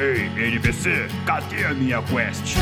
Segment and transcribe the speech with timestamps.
[0.00, 2.56] Ei, NPC, cadê a minha quest?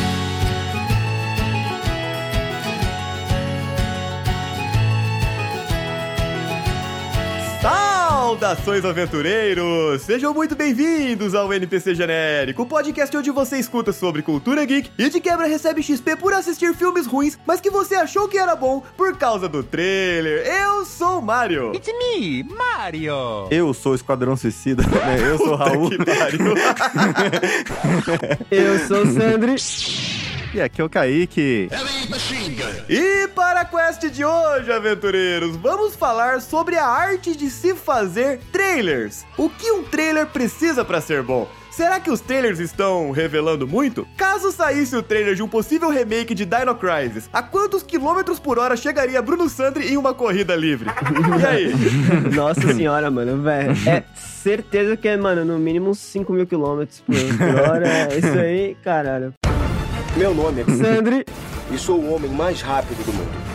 [8.28, 10.02] Saudações aventureiros!
[10.02, 15.08] Sejam muito bem-vindos ao NPC Genérico, o podcast onde você escuta sobre cultura geek e
[15.08, 18.82] de quebra recebe XP por assistir filmes ruins, mas que você achou que era bom
[18.98, 20.46] por causa do trailer.
[20.46, 21.72] Eu sou o Mario.
[21.74, 23.48] It's me, Mario!
[23.50, 25.26] Eu sou o Esquadrão Suicida, né?
[25.26, 25.88] Eu sou o Raul.
[25.88, 26.54] Que pariu.
[28.52, 29.56] Eu sou o Sandri.
[30.54, 31.68] E aqui é o Kaique.
[32.88, 38.40] E para a quest de hoje, aventureiros, vamos falar sobre a arte de se fazer
[38.50, 39.26] trailers.
[39.36, 41.46] O que um trailer precisa para ser bom?
[41.70, 44.08] Será que os trailers estão revelando muito?
[44.16, 48.58] Caso saísse o trailer de um possível remake de Dino Crisis, a quantos quilômetros por
[48.58, 50.90] hora chegaria Bruno Sandri em uma corrida livre?
[51.40, 51.72] E aí?
[52.34, 53.72] Nossa senhora, mano, velho.
[53.86, 57.86] É certeza que é, mano, no mínimo uns 5 mil quilômetros por por hora.
[57.86, 59.34] É isso aí, caralho.
[60.18, 61.24] Meu nome é Sandri,
[61.72, 63.47] e sou o homem mais rápido do mundo.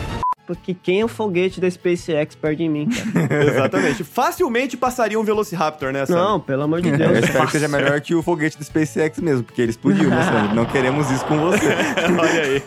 [0.46, 3.44] Porque quem é o foguete da SpaceX perto de mim, cara?
[3.44, 4.04] Exatamente.
[4.04, 6.14] Facilmente passaria um Velociraptor nessa.
[6.14, 7.18] Não, pelo amor de Eu Deus.
[7.24, 10.52] espero que seja melhor que o foguete do SpaceX mesmo, porque ele explodiu, né?
[10.54, 11.66] Não queremos isso com você.
[12.20, 12.62] Olha aí.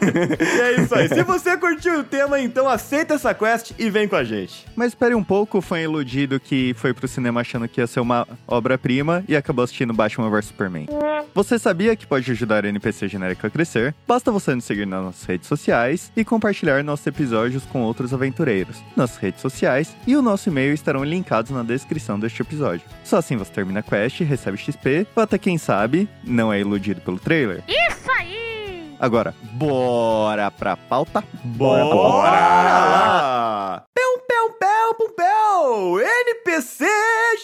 [0.57, 1.07] E é isso aí.
[1.09, 4.65] Se você curtiu o tema, então aceita essa quest e vem com a gente.
[4.75, 8.27] Mas espere um pouco, fã iludido que foi pro cinema achando que ia ser uma
[8.47, 10.87] obra-prima e acabou assistindo Batman vs Superman.
[11.33, 13.93] Você sabia que pode ajudar o NPC genérico a crescer?
[14.07, 18.81] Basta você nos seguir nas nossas redes sociais e compartilhar nossos episódios com outros aventureiros.
[18.95, 22.87] Nossas redes sociais e o nosso e-mail estarão linkados na descrição deste episódio.
[23.03, 27.01] Só assim você termina a quest, recebe XP, ou até quem sabe, não é iludido
[27.01, 27.63] pelo trailer.
[27.67, 28.95] Isso aí!
[28.99, 31.23] Agora, bora pra pauta?
[31.43, 33.83] Bora, lá!
[33.93, 35.99] Peu, peu, peu, pum, peu!
[35.99, 36.85] NPC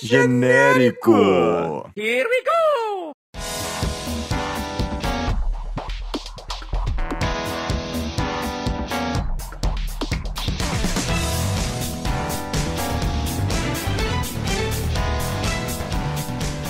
[0.02, 1.90] genérico!
[1.96, 2.63] Here we go!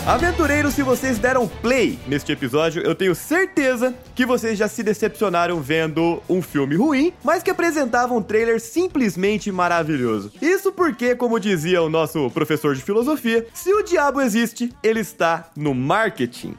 [0.06, 5.62] Aventureiros, se vocês deram play neste episódio, eu tenho certeza que vocês já se decepcionaram
[5.62, 10.34] vendo um filme ruim, mas que apresentava um trailer simplesmente maravilhoso.
[10.41, 15.50] Isso porque, como dizia o nosso professor de filosofia, se o diabo existe, ele está
[15.56, 16.56] no marketing.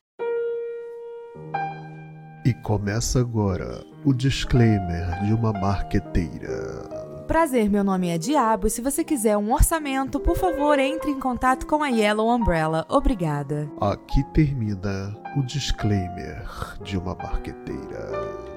[2.46, 7.03] E começa agora o disclaimer de uma marqueteira.
[7.26, 11.18] Prazer, meu nome é Diabo e se você quiser um orçamento, por favor, entre em
[11.18, 12.84] contato com a Yellow Umbrella.
[12.88, 13.70] Obrigada.
[13.80, 16.46] Aqui termina o disclaimer
[16.82, 18.53] de uma marqueteira.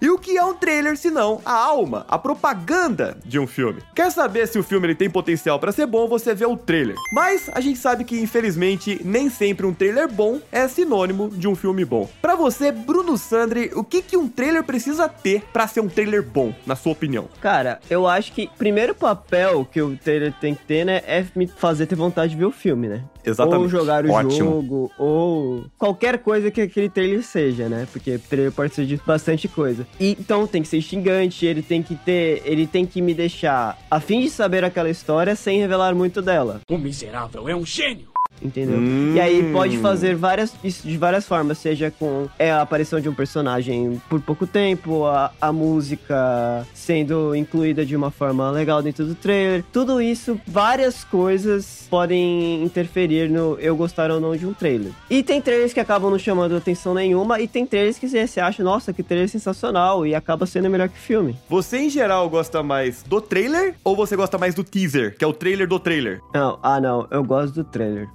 [0.00, 3.80] E o que é um trailer se não a alma, a propaganda de um filme?
[3.94, 6.96] Quer saber se o filme ele tem potencial pra ser bom, você vê o trailer.
[7.12, 11.54] Mas a gente sabe que infelizmente nem sempre um trailer bom é sinônimo de um
[11.54, 12.08] filme bom.
[12.20, 16.22] Pra você, Bruno Sandri, o que que um trailer precisa ter pra ser um trailer
[16.22, 17.28] bom, na sua opinião?
[17.40, 21.24] Cara, eu acho que o primeiro papel que o trailer tem que ter, né, é
[21.34, 23.02] me fazer ter vontade de ver o filme, né?
[23.24, 23.62] Exatamente.
[23.62, 24.32] Ou jogar o Ótimo.
[24.32, 27.86] jogo, ou qualquer coisa que aquele trailer seja, né?
[27.90, 29.83] Porque trailer pode ser de bastante coisa.
[29.98, 32.42] E, então tem que ser instigante, ele tem que ter.
[32.44, 36.60] Ele tem que me deixar a fim de saber aquela história sem revelar muito dela.
[36.70, 38.13] O miserável é um gênio!
[38.42, 38.78] Entendeu?
[38.78, 39.14] Hum.
[39.14, 43.08] E aí pode fazer várias, isso de várias formas, seja com é, a aparição de
[43.08, 49.06] um personagem por pouco tempo, a, a música sendo incluída de uma forma legal dentro
[49.06, 49.64] do trailer.
[49.72, 54.92] Tudo isso, várias coisas podem interferir no eu gostar ou não de um trailer.
[55.08, 58.62] E tem trailers que acabam não chamando atenção nenhuma, e tem trailers que você acha,
[58.62, 61.36] nossa, que trailer sensacional, e acaba sendo melhor que o filme.
[61.48, 65.26] Você em geral gosta mais do trailer ou você gosta mais do teaser, que é
[65.26, 66.20] o trailer do trailer?
[66.34, 68.08] Não, ah não, eu gosto do trailer.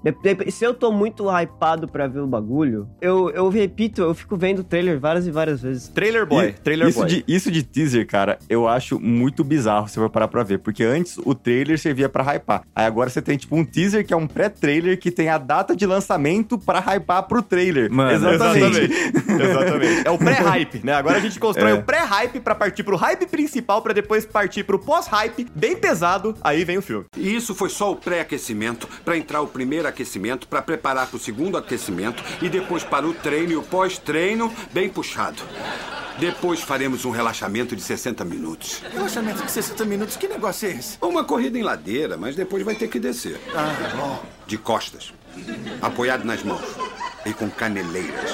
[0.52, 4.59] Se eu tô muito hypado pra ver o bagulho, eu, eu repito, eu fico vendo
[4.59, 5.88] o trailer várias e várias vezes.
[5.90, 7.08] Trailer boy, E- trailer isso boy.
[7.08, 10.59] De, isso de teaser, cara, eu acho muito bizarro se for parar pra ver.
[10.59, 12.64] Porque antes o trailer servia pra hypar.
[12.76, 15.76] Aí agora você tem tipo um teaser que é um pré-trailer que tem a data
[15.76, 17.91] de lançamento pra hypar pro trailer.
[17.91, 18.91] Mano, Exatamente.
[19.28, 19.90] Exatamente.
[20.06, 20.94] É o pré-hype, né?
[20.94, 21.73] Agora a gente constrói É.
[21.76, 26.64] o pré-hype pra partir pro hype principal, pra depois partir pro pós-hype, bem pesado, aí
[26.64, 27.06] vem o filme.
[27.17, 29.98] E isso foi só o pré-aquecimento, para entrar o primeiro aquecimento,
[30.47, 34.90] para preparar para o segundo aquecimento e depois para o treino e o pós-treino bem
[34.90, 35.41] puxado.
[36.19, 38.81] Depois faremos um relaxamento de 60 minutos.
[38.91, 40.97] Relaxamento de 60 minutos, que negócio é esse?
[41.01, 43.40] Uma corrida em ladeira, mas depois vai ter que descer.
[43.55, 44.25] Ah, bom.
[44.46, 45.13] De costas,
[45.81, 46.66] apoiado nas mãos
[47.25, 48.31] e com caneleiras.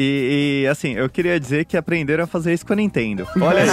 [0.00, 3.26] E, e, assim, eu queria dizer que aprenderam a fazer isso com a Nintendo.
[3.40, 3.68] Olha aí.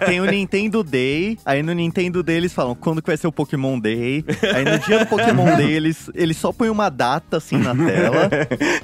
[0.06, 3.32] Tem o Nintendo Day, aí no Nintendo Day eles falam quando que vai ser o
[3.32, 4.24] Pokémon Day.
[4.54, 8.30] Aí no dia do Pokémon Day eles, eles só põem uma data assim na tela.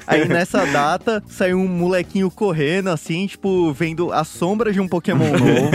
[0.05, 5.25] Aí nessa data sai um molequinho correndo assim, tipo, vendo a sombra de um Pokémon
[5.25, 5.71] novo.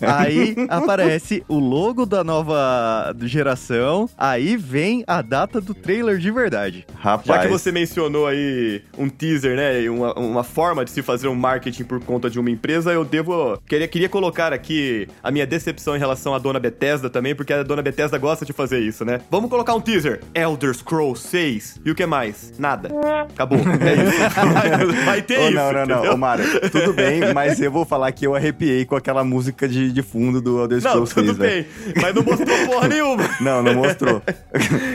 [0.00, 4.10] Aí aparece o logo da nova geração.
[4.18, 6.84] Aí vem a data do trailer de verdade.
[6.88, 9.67] Já que Rapaz, você mencionou aí um teaser, né?
[9.72, 13.04] E Uma, uma forma de se fazer um marketing por conta de uma empresa, eu
[13.04, 13.58] devo.
[13.66, 17.62] Queria, queria colocar aqui a minha decepção em relação à dona Bethesda também, porque a
[17.62, 19.20] dona Bethesda gosta de fazer isso, né?
[19.30, 21.80] Vamos colocar um teaser: Elder Scrolls 6.
[21.84, 22.52] E o que mais?
[22.58, 22.90] Nada.
[23.30, 23.58] Acabou.
[23.80, 24.18] É isso.
[25.04, 25.52] Vai ter Ô, isso.
[25.52, 26.14] não, não, não.
[26.14, 29.92] Ô, Mário, tudo bem, mas eu vou falar que eu arrepiei com aquela música de,
[29.92, 31.66] de fundo do Elder Não, Scrolls tudo 6, velho.
[31.84, 31.92] bem.
[32.02, 33.22] Mas não mostrou porra nenhuma.
[33.40, 34.22] Não, não mostrou.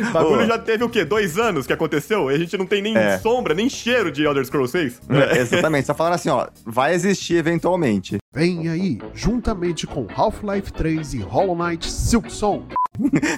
[0.10, 1.04] O bagulho Ô, já teve o quê?
[1.06, 2.30] Dois anos que aconteceu?
[2.32, 3.18] E a gente não tem nem É.
[3.20, 5.02] sombra, nem cheiro de Elder Scrolls 6?
[5.10, 8.18] É, Exatamente, só falando assim, ó, vai existir eventualmente.
[8.34, 12.64] Vem aí, juntamente com Half-Life 3 e Hollow Knight Silksong.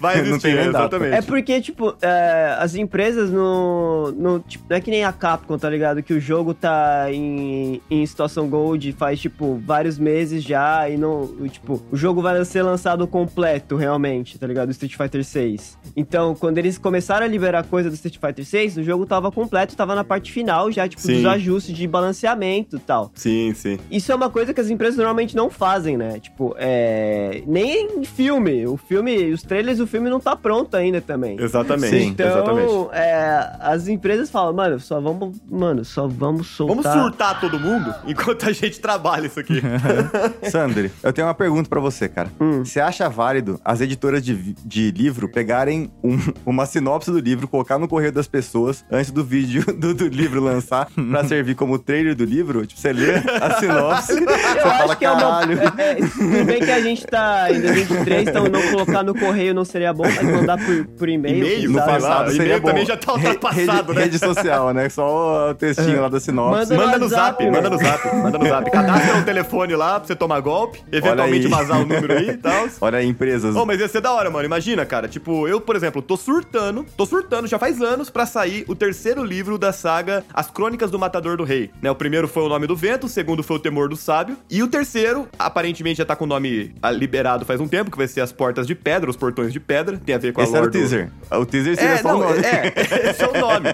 [0.01, 1.16] Vai Não tem existir, exatamente.
[1.16, 4.39] É porque, tipo, é, as empresas no, no.
[4.39, 6.04] Tipo, não é que nem a Capcom, tá ligado?
[6.04, 11.28] Que o jogo tá em, em situação gold faz, tipo, vários meses já e não.
[11.50, 14.68] Tipo, o jogo vai ser lançado completo, realmente, tá ligado?
[14.68, 15.78] Do Street Fighter 6.
[15.95, 19.75] Então, quando eles começaram a liberar coisa do Street Fighter 6, o jogo tava completo,
[19.75, 21.16] tava na parte final já, tipo, Sim.
[21.16, 23.12] dos ajustes de balanceamento e tal.
[23.16, 23.78] Sim, sim.
[23.90, 26.19] Isso é uma coisa que as empresas normalmente não fazem, né?
[26.19, 27.44] Tipo, é.
[27.48, 28.66] Nem em filme.
[28.68, 31.40] O filme, os trailers do filme não tá pronto ainda também.
[31.40, 31.90] Exatamente.
[31.98, 32.90] Sim, Então, exatamente.
[32.94, 35.38] é, as empresas falam, mano, só vamos.
[35.50, 36.75] Mano, só vamos soltar.
[36.84, 39.62] Vamos surtar todo mundo enquanto a gente trabalha isso aqui.
[40.50, 42.30] Sandri, eu tenho uma pergunta pra você, cara.
[42.40, 42.63] Hum.
[42.63, 44.36] Você acha válido as editoras de,
[44.66, 49.24] de livro pegarem um- uma sinopse do livro, colocar no correio das pessoas antes do
[49.24, 52.65] vídeo do, do livro lançar, pra servir como trailer do livro?
[52.65, 55.19] Tipo, você lê a sinopse, você Eu fala, acho que é uma.
[55.21, 55.59] caralho.
[55.77, 59.53] É, é, tudo bem que a gente tá em 2023, então não colocar no correio
[59.53, 61.38] não seria bom, mas mandar por, por e-mail.
[61.45, 64.03] E-mail, No passado e-mail também já tá ultrapassado, rede, né?
[64.03, 64.89] Rede social, né?
[64.89, 66.74] Só o textinho lá da sinopse.
[66.74, 67.51] Manda- Manda no zap, né?
[67.51, 68.71] manda no zap, manda no zap.
[68.71, 72.68] Cadastra o telefone lá pra você tomar golpe, eventualmente vazar o número aí e tal.
[72.81, 73.56] Olha aí, empresas.
[73.56, 74.45] Ô, mas ia ser da hora, mano.
[74.45, 75.07] Imagina, cara.
[75.07, 79.24] Tipo, eu, por exemplo, tô surtando, tô surtando já faz anos pra sair o terceiro
[79.24, 81.69] livro da saga As Crônicas do Matador do Rei.
[81.81, 81.89] Né?
[81.91, 84.37] O primeiro foi O Nome do Vento, o segundo foi O Temor do Sábio.
[84.49, 87.97] E o terceiro, aparentemente, já tá com o nome ah, liberado faz um tempo, que
[87.97, 89.97] vai ser As Portas de Pedra, Os Portões de Pedra.
[89.97, 91.11] Tem a ver com Esse a era o lore do- teaser.
[91.31, 92.39] O teaser seria É, só não, o nome.
[92.39, 93.69] é, esse é o nome.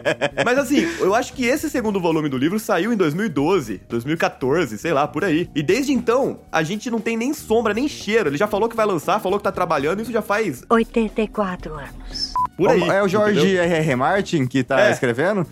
[0.45, 4.93] Mas assim, eu acho que esse segundo volume do livro saiu em 2012, 2014, sei
[4.93, 5.49] lá, por aí.
[5.55, 8.29] E desde então, a gente não tem nem sombra, nem cheiro.
[8.29, 12.30] Ele já falou que vai lançar, falou que tá trabalhando, isso já faz 84 anos.
[12.57, 12.81] Por aí.
[12.81, 13.07] É o
[13.39, 13.63] entendeu?
[13.63, 13.95] R.R.
[13.95, 14.91] Martin que tá É.
[14.91, 15.45] escrevendo?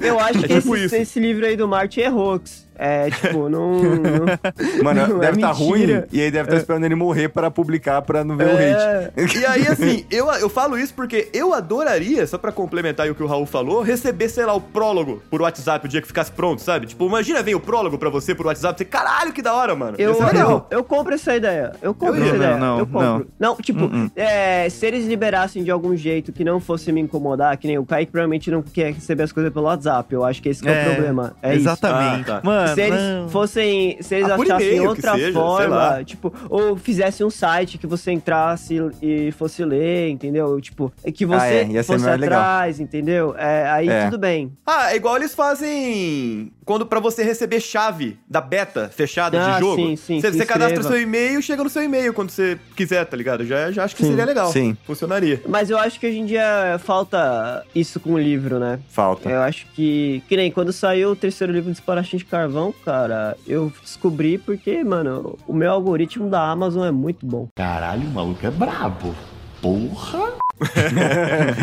[0.00, 2.68] Eu acho É que tipo esse, esse livro aí do Martin é hoax.
[2.82, 3.72] É, tipo, não.
[3.74, 4.24] não
[4.82, 8.00] Mano, não deve é estar ruim e aí deve estar esperando ele morrer pra publicar
[8.00, 9.10] pra não ver o É.
[9.16, 9.38] hate.
[9.38, 13.14] E aí, assim, eu, eu falo isso porque eu adoraria, só pra complementar aí o
[13.14, 16.32] que o Raul falou, receber, sei lá, o prólogo por WhatsApp o dia que ficasse
[16.32, 16.86] pronto, sabe?
[16.86, 19.96] Tipo, imagina vem o prólogo pra você por WhatsApp, você, caralho, que da hora, mano.
[19.98, 21.72] Eu, Ia ser eu, eu compro essa ideia.
[21.82, 22.36] Eu compro Eu essa ia.
[22.36, 22.56] ideia.
[22.56, 23.26] Não, não, eu compro.
[23.38, 24.10] Não, tipo, Uh-uh.
[24.16, 27.84] é, se eles liberassem de algum jeito que não fosse me incomodar, que nem o
[27.84, 30.12] Kaique provavelmente não quer receber as coisas pelo WhatsApp.
[30.14, 31.34] Eu acho que esse que é, o problema.
[31.42, 31.62] É isso.
[31.62, 32.30] exatamente.
[32.30, 32.40] Ah, tá.
[32.44, 33.96] Mano, Se eles fossem.
[34.00, 38.76] Se eles Ah, achassem outra seja, forma, tipo, ou fizessem um site que você entrasse
[39.02, 40.60] e fosse ler, entendeu?
[40.60, 42.40] Tipo, que você Ah, é, ia ser fosse mais legal.
[42.40, 43.34] atrás, entendeu?
[43.36, 44.04] É, aí É.
[44.04, 44.52] tudo bem.
[44.66, 49.60] Ah, é igual eles fazem quando pra você receber chave da beta fechada Ah, de
[49.60, 49.76] jogo.
[49.76, 53.04] sim, sim, você, se você cadastra seu e-mail, chega no seu e-mail quando você quiser,
[53.06, 53.44] tá ligado?
[53.44, 54.10] Já, já acho que Sim.
[54.10, 54.52] seria legal.
[54.52, 54.76] Sim.
[54.86, 55.40] Funcionaria.
[55.48, 58.78] Mas eu acho que hoje em dia falta isso com o livro, né?
[58.88, 59.28] Falta.
[59.28, 60.22] Eu acho que.
[60.28, 64.84] Que nem quando saiu o terceiro livro de Espadachim de Carvão, cara, eu descobri porque,
[64.84, 67.48] mano, o meu algoritmo da Amazon é muito bom.
[67.56, 69.14] Caralho, o maluco é brabo.
[69.60, 70.32] Porra!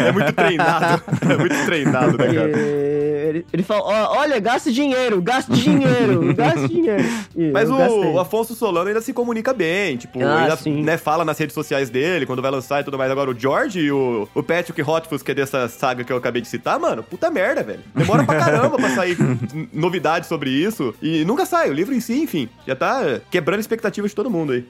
[0.08, 1.04] É muito treinado.
[1.30, 2.88] é muito treinado, né, cara?
[3.28, 7.04] ele, ele fala: "Ó, olha, gaste dinheiro, gaste dinheiro, gaste dinheiro.
[7.36, 8.18] E Mas o, gastei.
[8.18, 12.26] Afonso Solano ainda se comunica bem, tipo, Ah, ainda né, fala nas redes sociais dele,
[12.26, 13.12] quando vai lançar e tudo mais.
[13.12, 16.42] Agora, o George e o, o Patrick Hotfuss, que é dessa saga que eu acabei
[16.42, 17.80] de citar, mano, puta merda, velho.
[17.96, 19.18] Demora pra caramba pra sair
[19.74, 20.94] novidades sobre isso.
[21.02, 24.54] E nunca sai, o livro em si, enfim, já tá quebrando expectativas de todo mundo
[24.54, 24.66] aí.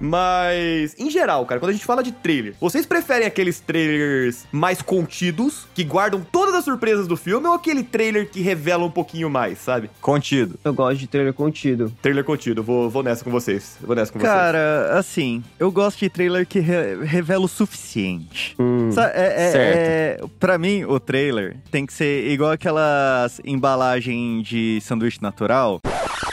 [0.00, 4.80] Mas, em geral, cara, quando a gente fala de trailer, vocês preferem aqueles trailers mais
[4.80, 9.28] contidos, que guardam todas as surpresas do filme ou aquele trailer que revela um pouquinho
[9.28, 9.90] mais, sabe?
[10.00, 10.58] Contido.
[10.64, 11.92] Eu gosto de trailer contido.
[12.02, 13.76] Trailer contido, vou, vou nessa com vocês.
[13.80, 14.32] Vou nessa com vocês.
[14.32, 18.54] Cara, assim, eu gosto de trailer que re- revela o suficiente.
[18.58, 18.90] Hum.
[18.90, 20.24] Sa- é, é, Certo.
[20.24, 25.80] é- pra mim, o trailer tem que ser igual aquelas embalagens de sanduíche natural,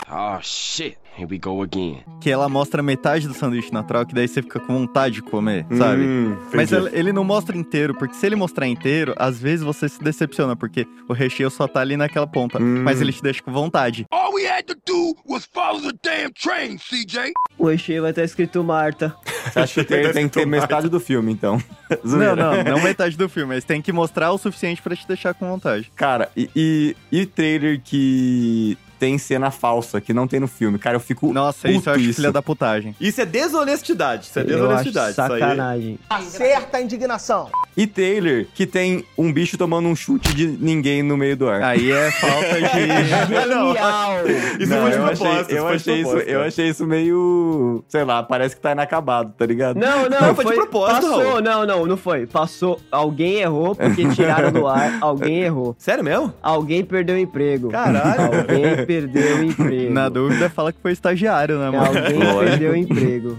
[0.10, 2.00] Oh shit, here we go again.
[2.22, 5.66] que ela mostra metade do sanduíche natural, que daí você fica com vontade de comer,
[5.78, 6.02] sabe?
[6.04, 9.88] Hum, Mas ele, ele não mostra inteiro, porque se ele mostrar inteiro, às vezes você
[9.90, 12.62] se decepciona, porque o recheio só tá ali naquela ponta.
[12.62, 12.82] Hum.
[12.84, 14.06] Mas ele te deixa com vontade.
[14.12, 17.32] All we had to do was follow the damn train, CJ.
[17.58, 19.16] O recheio vai estar escrito Marta.
[19.52, 21.62] Você acha que o trailer tem que ter metade do filme, então?
[22.04, 25.34] Não, não, não metade do filme, mas tem que mostrar o suficiente pra te deixar
[25.34, 25.90] com vontade.
[25.96, 30.78] Cara, e, e, e trailer que tem cena falsa, que não tem no filme?
[30.80, 32.16] Cara, eu fico Nossa, isso eu acho isso.
[32.16, 32.96] filha da putagem.
[33.00, 34.26] Isso é desonestidade.
[34.28, 35.12] Isso é Eu acho desonestidade.
[35.12, 35.28] Isso aí.
[35.40, 36.00] sacanagem.
[36.10, 37.50] Acerta a indignação.
[37.76, 41.62] E trailer que tem um bicho tomando um chute de ninguém no meio do ar.
[41.64, 42.88] Aí é falta de.
[43.28, 44.28] Genial!
[44.60, 45.26] Isso Não, foi de eu propósito.
[45.26, 47.84] achei, eu, foi de achei isso, eu achei isso meio.
[47.88, 49.78] Sei lá, parece que tá inacabado, tá ligado?
[49.78, 51.42] Não, não, Não, foi de propósito, Passou, Raul.
[51.42, 52.26] não, não, não foi.
[52.26, 52.80] Passou.
[52.92, 54.98] Alguém errou porque tiraram do ar.
[55.02, 55.76] Alguém errou.
[55.78, 56.34] Sério mesmo?
[56.42, 57.70] Alguém perdeu o emprego.
[57.70, 58.38] Caralho.
[58.40, 59.94] Alguém perdeu o emprego.
[59.94, 61.86] Na dúvida, fala que foi estagiário, né, mano?
[61.86, 63.38] Alguém perdeu o emprego.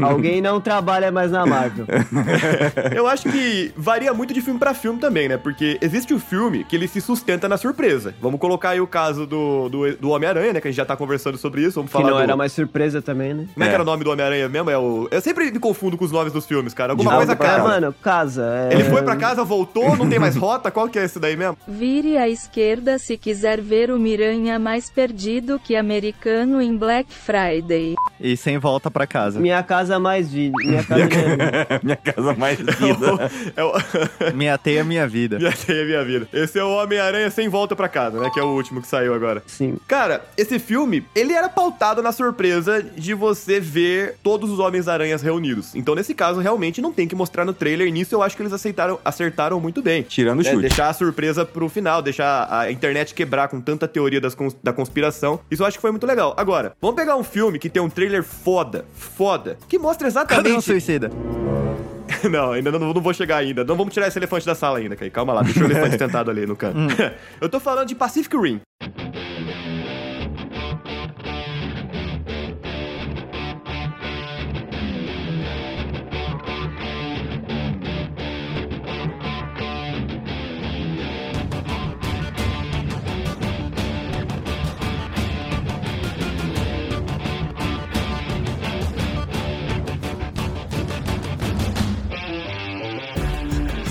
[0.00, 1.86] Alguém não trabalha mais na Marvel.
[2.94, 5.36] Eu acho que varia muito de filme pra filme também, né?
[5.36, 8.14] Porque existe o filme que ele se sustenta na surpresa.
[8.20, 10.60] Vamos colocar aí o caso do, do, do Homem-Aranha, né?
[10.60, 11.74] Que a gente já tá conversando sobre isso.
[11.74, 12.22] Vamos Que falar não do...
[12.22, 13.46] era mais surpresa também, né?
[13.52, 13.74] Como é que É.
[13.74, 14.70] era o nome do Homem-Aranha mesmo?
[14.70, 15.08] É o...
[15.10, 16.92] Eu sempre me confundo com os nomes dos filmes, cara.
[16.92, 17.54] Alguma De coisa casa.
[17.54, 18.68] Ah, mano, casa.
[18.70, 20.70] é- Ele foi pra casa, voltou, não tem mais rota?
[20.70, 21.56] Qual que é esse daí mesmo?
[21.66, 27.94] Vire à esquerda se quiser ver o Miranha mais perdido que americano em Black Friday.
[28.20, 29.40] E sem volta pra casa.
[29.40, 30.56] Minha casa mais vida.
[30.64, 31.80] Minha casa minha...
[31.82, 33.30] Minha casa mais vida.
[33.56, 33.72] É o...
[34.34, 35.38] Minha teia, minha vida.
[35.38, 36.28] Minha teia, minha vida.
[36.32, 38.30] Esse é o Homem-Aranha sem volta pra casa, né?
[38.32, 39.42] Que é o último que saiu agora.
[39.46, 39.76] Sim.
[39.86, 45.74] Cara, esse filme, ele era pautado na surpresa de você ver todos os Homens-Aranhas reunidos.
[45.74, 47.90] Então, nesse caso, realmente não tem que mostrar no trailer.
[47.92, 50.02] Nisso eu acho que eles aceitaram, acertaram muito bem.
[50.02, 50.60] Tirando o É, chute.
[50.62, 55.40] deixar a surpresa pro final, deixar a internet quebrar com tanta teoria das da conspiração.
[55.50, 56.34] Isso eu acho que foi muito legal.
[56.36, 60.22] Agora, vamos pegar um filme que tem um trailer foda, foda, que mostra Cadê o
[60.22, 60.62] exatamente...
[60.62, 61.10] suicida?
[62.30, 63.64] Não, ainda não, não vou chegar ainda.
[63.64, 65.10] Não vamos tirar esse elefante da sala ainda, Kai.
[65.10, 66.78] Calma lá, deixa o elefante sentado ali no canto.
[67.40, 68.60] Eu tô falando de Pacific Rim.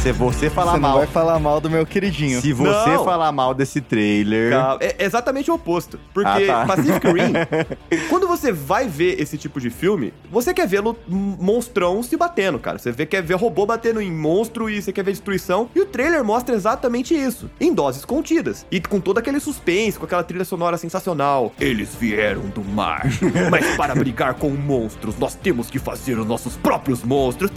[0.04, 0.98] Se você falar Você mal.
[0.98, 2.42] vai falar mal do meu queridinho.
[2.42, 3.06] Se você Não.
[3.06, 4.52] falar mal desse trailer.
[4.52, 5.98] Calma, É exatamente o oposto.
[6.14, 6.66] Porque Ah, tá.
[6.66, 7.34] Pacific Rim,
[8.10, 12.60] quando você vai ver esse tipo de filme, você quer ver lo- monstrão se batendo,
[12.60, 12.78] cara.
[12.78, 15.70] Você vê, quer ver robô batendo em monstro e você quer ver destruição.
[15.74, 18.66] E o trailer mostra exatamente isso, em doses contidas.
[18.70, 21.54] E com todo aquele suspense, com aquela trilha sonora sensacional.
[21.58, 23.04] Eles vieram do mar,
[23.50, 27.50] mas para brigar com monstros, nós temos que fazer os nossos próprios monstros.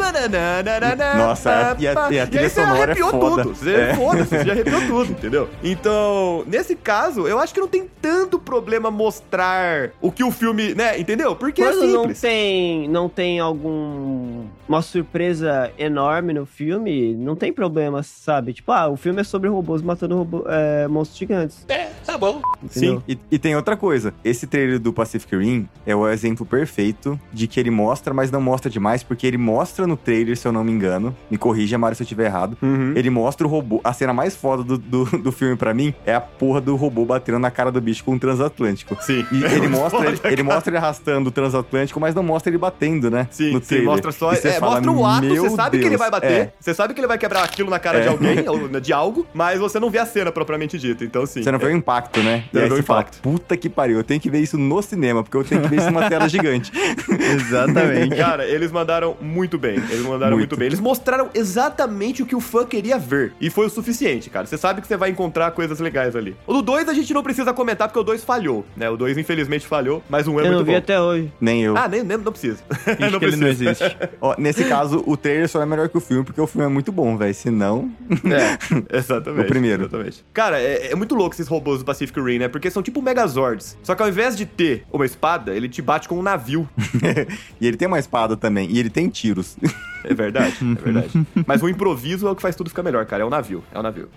[1.17, 3.43] Nossa, e a- pá, e aí você é arrepiou foda.
[3.43, 3.55] tudo.
[3.55, 3.95] Você, É.
[3.95, 5.49] Foda-se, você já arrepiou tudo, entendeu?
[5.63, 10.75] Então, nesse caso, eu acho que não tem tanto problema mostrar o que o filme,
[10.75, 10.99] né?
[10.99, 11.35] Entendeu?
[11.37, 12.21] Porque é Quando não simples.
[12.21, 18.53] tem, não tem algum uma surpresa enorme no filme, não tem problema, sabe?
[18.53, 21.65] Tipo, ah, o filme é sobre robôs matando robô, é, monstros gigantes.
[21.69, 22.43] É, tá bom.
[22.71, 24.13] Sim, e, e tem outra coisa.
[24.25, 28.41] Esse trailer do Pacific Rim é o exemplo perfeito de que ele mostra, mas não
[28.41, 31.15] mostra demais, porque ele mostra no trailer, se eu não me engano.
[31.31, 32.57] Me corrija, Mário, se eu estiver errado.
[32.63, 32.93] Uhum.
[32.97, 33.81] Ele mostra o robô.
[33.85, 37.05] A cena mais foda do, do, do filme, pra mim, é a porra do robô
[37.05, 38.97] batendo na cara do bicho com um transatlântico.
[39.01, 39.25] Sim.
[39.31, 42.59] E ele mostra, Foda, ele, ele mostra ele arrastando o transatlântico, mas não mostra ele
[42.59, 43.29] batendo, né?
[43.31, 43.89] Sim, no sim, trailer.
[43.89, 44.33] mostra só.
[44.33, 46.31] E você É, fala, mostra o ato, você "Meu sabe que ele Deus." vai bater.
[46.33, 46.53] É.
[46.59, 48.11] Você sabe que ele vai quebrar aquilo na cara de É.
[48.11, 51.05] alguém, ou de algo, mas você não vê a cena propriamente dita.
[51.05, 51.43] Então, sim.
[51.43, 52.45] Você não vê o impacto, né?
[52.53, 53.21] Você E não vê o você fala, impacto.
[53.23, 55.77] puta que pariu, eu tenho que ver isso no cinema, porque eu tenho que ver
[55.77, 56.73] isso numa tela gigante.
[57.35, 58.17] Exatamente.
[58.17, 59.75] Cara, eles mandaram muito bem.
[59.77, 60.47] Eles mandaram muito.
[60.47, 60.57] Muito.
[60.57, 60.67] bem.
[60.67, 63.33] Eles mostraram exatamente o que o fã queria ver.
[63.41, 64.47] E foi o suficiente, cara.
[64.47, 66.37] Você sabe que você vai encontrar coisas legais ali.
[66.47, 68.89] O do 2 a gente não precisa comentar porque o 2 falhou, né?
[68.89, 70.79] O 2 infelizmente falhou, mas um é Eu muito não vi bom.
[70.79, 71.33] até hoje.
[71.41, 71.77] Nem eu.
[71.77, 72.59] Ah, nem, nem não precisa.
[73.19, 73.97] Que ele não existe.
[74.21, 76.69] Ó, nesse caso, o trailer só é melhor que o filme, porque o filme é
[76.71, 77.35] muito bom, velho.
[77.35, 77.91] Se não.
[78.25, 79.45] É, exatamente.
[79.45, 79.83] O primeiro.
[79.85, 80.25] Exatamente.
[80.33, 82.49] Cara, é, é muito louco esses robôs do Pacific Rim, né?
[82.49, 83.77] Porque são tipo Megazords.
[83.83, 86.69] Só que ao invés de ter uma espada, ele te bate com um navio.
[87.61, 89.57] e ele tem uma espada também, e ele tem tiros.
[90.05, 91.27] É verdade, é verdade.
[91.47, 93.23] Mas o improviso é o que faz tudo ficar melhor, cara.
[93.23, 94.09] É o navio, é o navio.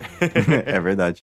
[0.66, 1.22] é verdade.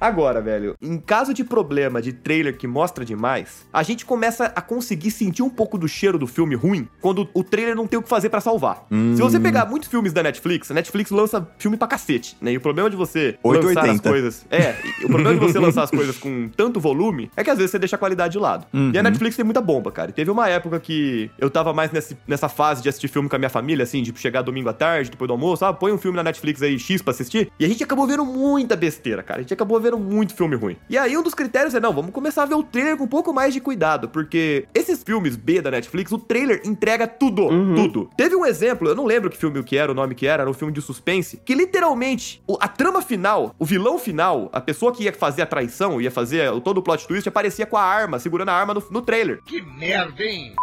[0.00, 4.62] Agora, velho, em caso de problema de trailer que mostra demais, a gente começa a
[4.62, 8.02] conseguir sentir um pouco do cheiro do filme ruim quando o trailer não tem o
[8.02, 8.86] que fazer pra salvar.
[8.90, 9.14] Hum.
[9.14, 12.52] Se você pegar muitos filmes da Netflix, a Netflix lança filme pra cacete, né?
[12.52, 14.08] E o problema de você lançar as 880.
[14.08, 14.46] coisas.
[14.50, 17.70] É, o problema de você lançar as coisas com tanto volume é que às vezes
[17.70, 18.66] você deixa a qualidade de lado.
[18.72, 18.92] Uhum.
[18.94, 20.10] E a Netflix tem muita bomba, cara.
[20.10, 23.36] E teve uma época que eu tava mais nesse, nessa fase de assistir filme com
[23.36, 25.98] a minha família, assim, de chegar domingo à tarde, depois do almoço, ah, põe um
[25.98, 27.50] filme na Netflix aí X pra assistir.
[27.58, 29.40] E a gente acabou vendo muita besteira, cara.
[29.40, 30.76] A gente acabou vendo muito filme ruim.
[30.88, 33.08] E aí um dos critérios é, não, vamos começar a ver o trailer com um
[33.08, 38.10] pouco mais de cuidado, porque esses filmes B da Netflix, o trailer entrega tudo, tudo.
[38.16, 40.50] Teve um exemplo, eu não lembro que filme que era, o nome que era, era
[40.50, 45.04] um filme de suspense, que literalmente, a trama final, o vilão final, a pessoa que
[45.04, 48.50] ia fazer a traição, ia fazer todo o plot twist, aparecia com a arma, segurando
[48.50, 49.40] a arma no, no trailer.
[49.44, 50.54] Que merda, hein?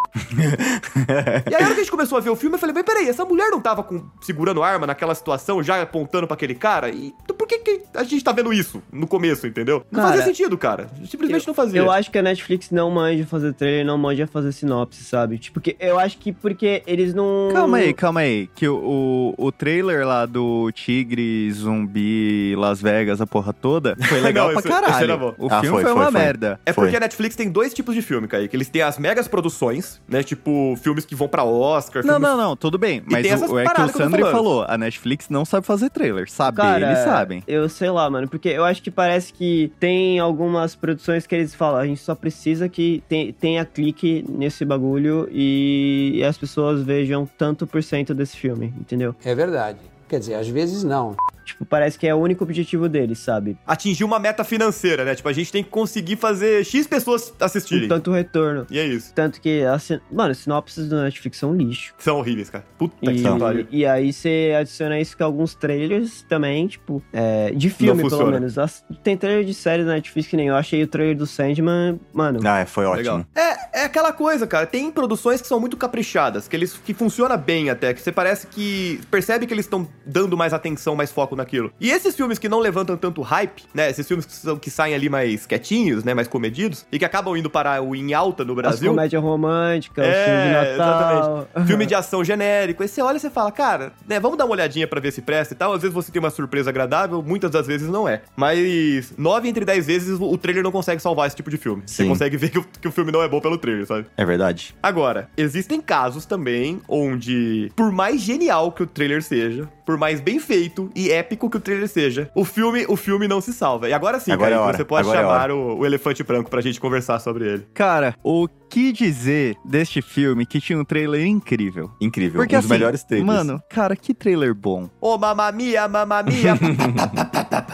[1.50, 2.84] E aí, a hora que a gente começou a ver o filme, eu falei, mas
[2.84, 6.90] peraí, essa mulher não tava com, segurando arma naquela situação, já apontando pra aquele cara?
[6.90, 9.17] E então por que, que a gente tá vendo isso no começo,
[9.48, 9.84] entendeu?
[9.92, 10.88] Não Cara, fazia sentido, cara.
[11.10, 11.80] Simplesmente não fazia.
[11.80, 15.38] Eu acho que a Netflix não manja fazer trailer, não manja fazer sinopse, sabe?
[15.38, 17.50] Tipo, que eu acho que porque eles não.
[17.54, 18.48] Calma aí, calma aí.
[18.56, 24.20] Que o, o, o trailer lá do Tigre, Zumbi, Las Vegas, a porra toda, foi
[24.20, 25.04] legal Não, pra esse caralho.
[25.04, 25.34] era bom.
[25.38, 26.22] O Ah, filme foi, foi, foi, uma foi.
[26.22, 26.60] merda.
[26.66, 26.86] É Foi.
[26.86, 28.56] porque a Netflix tem dois tipos de filme, Kaique.
[28.56, 30.24] Eles têm as megas produções, né?
[30.24, 32.04] Tipo, filmes que vão pra Oscar.
[32.06, 32.30] Não, filmes...
[32.30, 33.02] não, não, tudo bem.
[33.06, 33.66] Mas o, é que o eu
[34.10, 34.32] falando.
[34.32, 36.30] falou, a Netflix não sabe fazer trailer.
[36.30, 37.44] Saber, Cara, eles sabem.
[37.48, 41.54] Eu sei lá, mano, porque eu acho que parece que tem algumas produções que eles
[41.54, 43.04] falam, a gente só precisa que
[43.40, 49.16] tenha clique nesse bagulho e as pessoas vejam tanto por cento desse filme, entendeu?
[49.24, 49.80] É verdade.
[50.08, 51.16] Quer dizer, às vezes não.
[51.48, 53.58] Tipo, parece que é o único objetivo deles, sabe?
[53.66, 55.16] Atingir uma meta financeira, né?
[55.16, 57.88] Tipo, a gente tem que conseguir fazer X pessoas assistirem.
[57.88, 58.68] Tanto retorno.
[58.70, 59.14] E é isso.
[59.14, 61.94] Tanto que, assim, mano, as sinopses do Netflix são lixo.
[61.98, 62.66] São horríveis, cara.
[62.78, 63.68] Puta E, que pariu.
[63.72, 68.58] e aí você adiciona isso com alguns trailers também, tipo, é, de filme, pelo menos.
[68.58, 72.00] As- Tem trailer de série da Netflix que nem eu achei o trailer do Sandman,
[72.14, 72.40] mano.
[72.46, 72.98] Ah, foi ótimo.
[72.98, 73.26] Legal.
[73.36, 74.66] É, é aquela coisa, cara.
[74.66, 78.48] Tem produções que são muito caprichadas, que eles que funciona bem até, que você parece
[78.48, 81.72] que percebe que eles estão dando mais atenção, mais foco naquilo.
[81.80, 83.90] E esses filmes que não levantam tanto hype, né?
[83.90, 86.14] Esses filmes que, são, que saem ali mais quietinhos, né?
[86.14, 88.90] Mais comedidos e que acabam indo para o em alta no As Brasil.
[88.92, 90.74] comédia romântica, É, filmes de Natal.
[90.74, 91.48] exatamente.
[91.68, 92.82] Filme de ação genérico.
[92.84, 95.22] Aí você olha e você fala, cara, né, vamos dar uma olhadinha pra ver se
[95.22, 95.74] presta e tal.
[95.74, 98.22] Às vezes você tem uma surpresa agradável, muitas das vezes não é.
[98.36, 101.84] Mas nove entre dez vezes o trailer não consegue salvar esse tipo de filme.
[101.86, 102.10] Você Sim.
[102.10, 104.06] consegue ver que o, que o filme não é bom pelo trailer, sabe?
[104.16, 104.76] É verdade.
[104.82, 110.40] Agora, existem casos também onde, por mais genial que o trailer seja, por mais bem
[110.40, 113.90] feito e épico que o trailer seja, o filme, o filme não se salva.
[113.90, 116.24] E agora sim, Agora é Kaique, hora, você pode agora é chamar o, o elefante
[116.24, 117.68] branco pra gente conversar sobre ele.
[117.74, 121.92] Cara, o que dizer deste filme que tinha um trailer incrível?
[122.00, 122.40] Incrível.
[122.40, 123.28] Porque um dos assim, melhores trailers.
[123.28, 124.90] Mano, cara, que trailer bom.
[125.02, 126.58] Ô, mamma mia, mamma mia.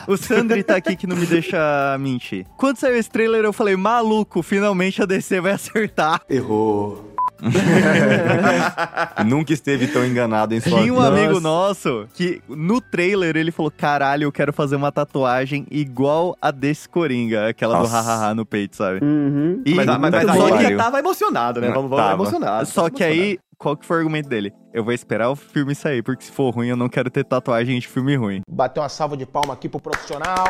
[0.08, 2.46] O Sandri tá aqui que não me deixa mentir.
[2.58, 6.22] Quando saiu esse trailer, eu falei, maluco, finalmente a DC vai acertar.
[6.30, 7.14] Errou.
[9.26, 11.08] Nunca esteve tão enganado em sua Tinha um vida.
[11.08, 16.52] amigo nosso que no trailer ele falou: caralho, eu quero fazer uma tatuagem igual a
[16.52, 17.90] desse Coringa, aquela Nossa.
[17.90, 19.00] do hahaha no peito, sabe?
[19.04, 19.62] Uhum.
[19.66, 21.68] E- Mas, mas, mas aí que tava emocionado, né?
[21.70, 22.14] Vamos, vamos Tava.
[22.24, 22.66] emocionado.
[22.66, 24.54] Só que aí, qual que foi o argumento dele?
[24.74, 27.80] Eu vou esperar o filme sair, porque se for ruim, eu não quero ter tatuagem
[27.80, 28.42] de filme ruim.
[28.50, 30.46] Bateu uma salva de palma aqui pro profissional.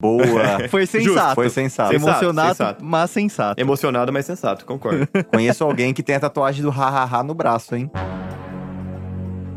[0.00, 0.66] Boa.
[0.70, 1.34] Foi sensato.
[1.34, 1.90] Foi sensato.
[1.92, 2.84] Sensato, Emocionado, sensato.
[2.84, 3.60] mas sensato.
[3.60, 5.06] Emocionado, mas sensato, concordo.
[5.30, 7.90] Conheço alguém que tem a tatuagem do hahaha no braço, hein?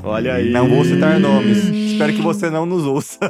[0.03, 0.51] Olha aí.
[0.51, 1.69] Não vou citar nomes.
[1.93, 3.17] Espero que você não nos ouça.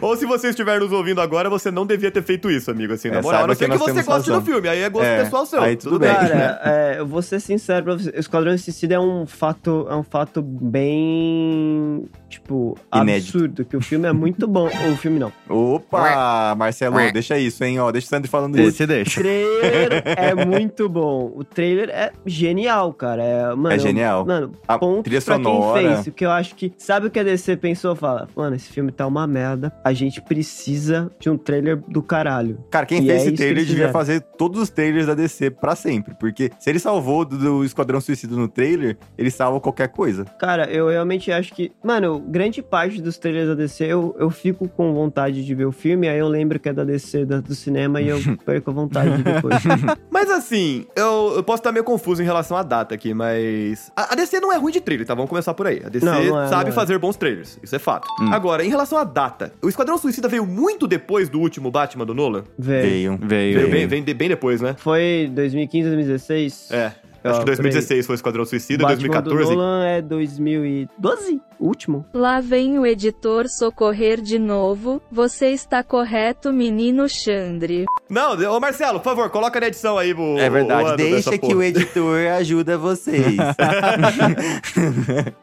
[0.00, 3.08] Ou se você estiver nos ouvindo agora, você não devia ter feito isso, amigo, assim,
[3.10, 3.44] na É, moral.
[3.44, 4.42] A não ser que que você goste do razão.
[4.42, 5.60] filme, aí é gosto É, pessoal seu.
[5.62, 6.12] aí tudo bem.
[6.14, 8.12] Cara, é, eu vou ser sincero pra você.
[8.16, 13.36] Esquadrão Suicida é um fato, é um fato bem, tipo, Inédito.
[13.38, 13.64] absurdo.
[13.64, 14.68] Que o filme é muito bom.
[14.86, 15.32] Ou o filme não.
[15.48, 17.78] Opa, Marcelo, deixa isso, hein?
[17.80, 18.82] Ó, deixa o Sandro falando isso.
[18.82, 19.20] O deixa.
[19.20, 21.32] trailer é muito bom.
[21.34, 23.22] O trailer é genial, cara.
[23.22, 24.24] É, mano, É genial.
[24.24, 25.80] Mano, A ponto trilha pra sonora.
[25.86, 26.06] Quem fez.
[26.06, 26.72] O que eu acho que...
[26.78, 27.94] Sabe o que a DC pensou?
[27.94, 29.72] Fala, mano, esse filme tá uma merda.
[29.84, 32.58] A gente precisa de um trailer do caralho.
[32.70, 35.50] Cara, quem E fez é esse isso trailer devia fazer todos os trailers da DC
[35.50, 36.14] pra sempre.
[36.18, 40.24] Porque se ele salvou do, do Esquadrão Suicida no trailer, ele salva qualquer coisa.
[40.38, 41.72] Cara, eu realmente acho que...
[41.82, 45.72] Mano, grande parte dos trailers da DC, eu, eu fico com vontade de ver o
[45.72, 48.72] filme, aí eu lembro que é da DC, da- do cinema, e eu perco a
[48.72, 49.56] vontade depois.
[50.10, 53.92] Mas assim, eu, eu posso estar meio confuso em relação à data aqui, mas.
[53.94, 55.14] A, a DC não é ruim de trailer, tá?
[55.14, 55.75] Vamos começar por aí.
[55.84, 56.72] A DC Não, não é, sabe é.
[56.72, 58.08] fazer bons trailers, isso é fato.
[58.30, 62.14] Agora, em relação à data, o Esquadrão Suicida veio muito depois do último Batman do
[62.14, 62.44] Nolan?
[62.58, 62.88] Velho.
[62.88, 63.18] Veio.
[63.22, 63.70] Veio.
[63.70, 64.74] Veio bem, bem depois, né?
[64.78, 66.70] Foi 2015, 2016?
[66.70, 66.92] É.
[67.24, 69.50] Acho que Ó, 2016 foi o Esquadrão Suicida, Batman 2014.
[69.50, 72.04] do Nolan é 2012, o último.
[72.12, 75.00] Lá vem o editor socorrer de novo.
[75.10, 77.84] Você está correto, menino Xandre.
[78.08, 80.38] Não, ô Marcelo, por favor, coloca na edição aí o.
[80.38, 80.92] É verdade.
[80.92, 81.56] o Deixa que porra.
[81.56, 83.36] o editor ajuda vocês.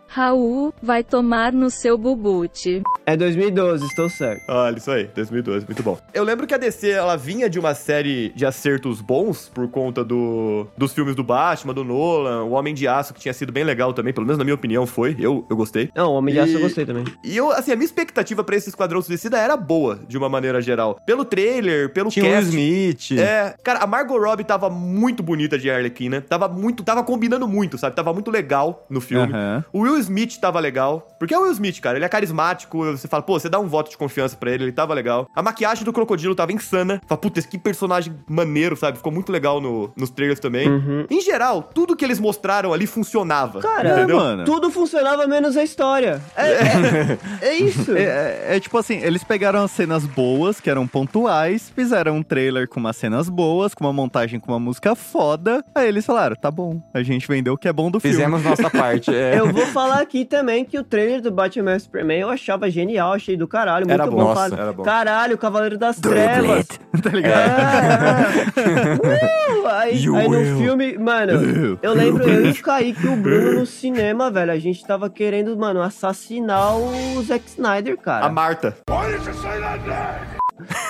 [0.08, 2.84] Raul, vai tomar no seu bubute.
[3.04, 4.44] É 2012, estou certo.
[4.48, 5.98] Olha, isso aí, 2012, muito bom.
[6.14, 10.04] Eu lembro que a DC, ela vinha de uma série de acertos bons por conta
[10.04, 13.64] do, dos filmes do Batman, do Nolan, O Homem de Aço, que tinha sido bem
[13.64, 15.90] legal também, pelo menos na minha opinião foi, eu, eu gostei.
[16.04, 17.06] Não, o Homem de Aço eu gostei também.
[17.24, 20.62] E eu, assim, a minha expectativa pra esse Esquadrão Suicida era boa, de uma maneira
[20.62, 21.00] geral.
[21.06, 22.50] Pelo trailer, pelo Tinha o Will cast.
[22.50, 23.20] Smith.
[23.20, 26.20] É, cara, a Margot Robbie tava muito bonita de Arlequina.
[26.22, 27.96] Tava muito, tava combinando muito, sabe?
[27.96, 29.32] Tava muito legal no filme.
[29.32, 29.64] Aham.
[29.72, 31.08] O Will Smith tava legal.
[31.18, 31.98] Porque é o Will Smith, cara.
[31.98, 32.84] Ele é carismático.
[32.86, 34.66] Você fala, pô, você dá um voto de confiança pra ele.
[34.66, 35.28] Ele tava legal.
[35.36, 37.02] A maquiagem do crocodilo tava insana.
[37.08, 38.98] Fala, puta, que personagem maneiro, sabe?
[38.98, 40.68] Ficou muito legal no- nos trailers também.
[40.70, 41.06] Uhum.
[41.10, 43.60] Em geral, tudo que eles mostraram ali funcionava.
[43.62, 44.18] Cara, entendeu?
[44.18, 44.44] mano.
[44.44, 45.93] tudo funcionava menos a história.
[46.02, 47.96] É, é- é isso.
[47.96, 52.24] É, é- é tipo assim, eles pegaram as cenas boas, que eram pontuais, fizeram um
[52.24, 55.64] trailer com umas cenas boas, com uma montagem com uma música foda.
[55.76, 58.56] Aí eles falaram, tá bom, a gente vendeu o que é bom do Fizemos filme.
[58.58, 59.14] nossa parte.
[59.14, 59.40] É.
[59.40, 63.36] Eu vou falar aqui também que o trailer do Batman Superman eu achava genial, achei
[63.38, 64.84] do caralho, muito Era bom, nossa, Fala- era bom.
[64.84, 66.66] Caralho, Cavaleiro das Trevas.
[67.02, 67.54] tá ligado?
[68.64, 73.60] Uh, aí, aí no filme, mano, eu lembro eu e o Kaique e o Bruno
[73.60, 74.52] no cinema, velho.
[74.52, 78.30] A gente tava querendo, mano, assassinar o Zack Snyder, A cara.
[78.30, 78.78] Marta.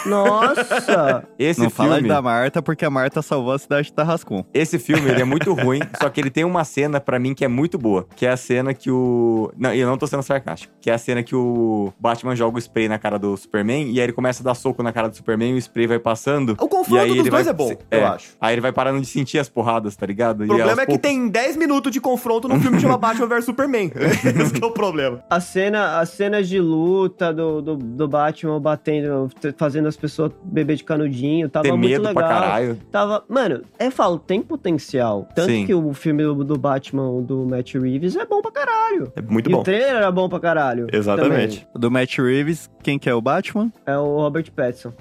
[0.06, 1.24] Nossa!
[1.38, 4.46] Esse Não fala filme, da Marta, porque a Marta salvou a cidade de Tarrascon.
[4.54, 7.44] esse filme, ele é muito ruim, só que ele tem uma cena pra mim que
[7.44, 10.74] é muito boa, que é a cena que o Não, eu não tô sendo sarcástico,
[10.82, 14.00] que é a cena que o Batman joga o spray na cara do Superman e
[14.00, 16.52] aí ele começa a dar soco na cara do Superman e o spray vai passando.
[16.60, 18.30] O e confronto aí dos ele dois vai é bom, se- eu acho.
[18.40, 20.42] Aí ele vai parando de sentir as porradas, tá ligado?
[20.42, 22.98] O E problema é que poucos- tem 10 minutos de confronto num filme que chama
[23.04, 23.92] Batman vs Superman.
[23.96, 25.24] Esse que é o problema.
[25.30, 30.32] A cena, as cenas de luta do, do, do Batman batendo, t- fazendo as pessoas
[30.44, 32.14] beber de canudinho, tava Ter muito medo legal.
[32.14, 32.78] pra caralho.
[32.92, 35.28] Tava, mano, eu falo, tem potencial.
[35.34, 35.66] Tanto Sim.
[35.66, 39.12] que o filme do, do Batman do Matt Reeves é bom pra caralho.
[39.16, 39.62] É muito e bom.
[39.62, 40.88] o trailer era bom pra caralho.
[40.94, 41.68] Exatamente.
[41.76, 43.70] Do Matt Reeves, quem que é o Batman?
[43.70, 43.72] também.
[43.88, 44.94] É o Robert Pattinson.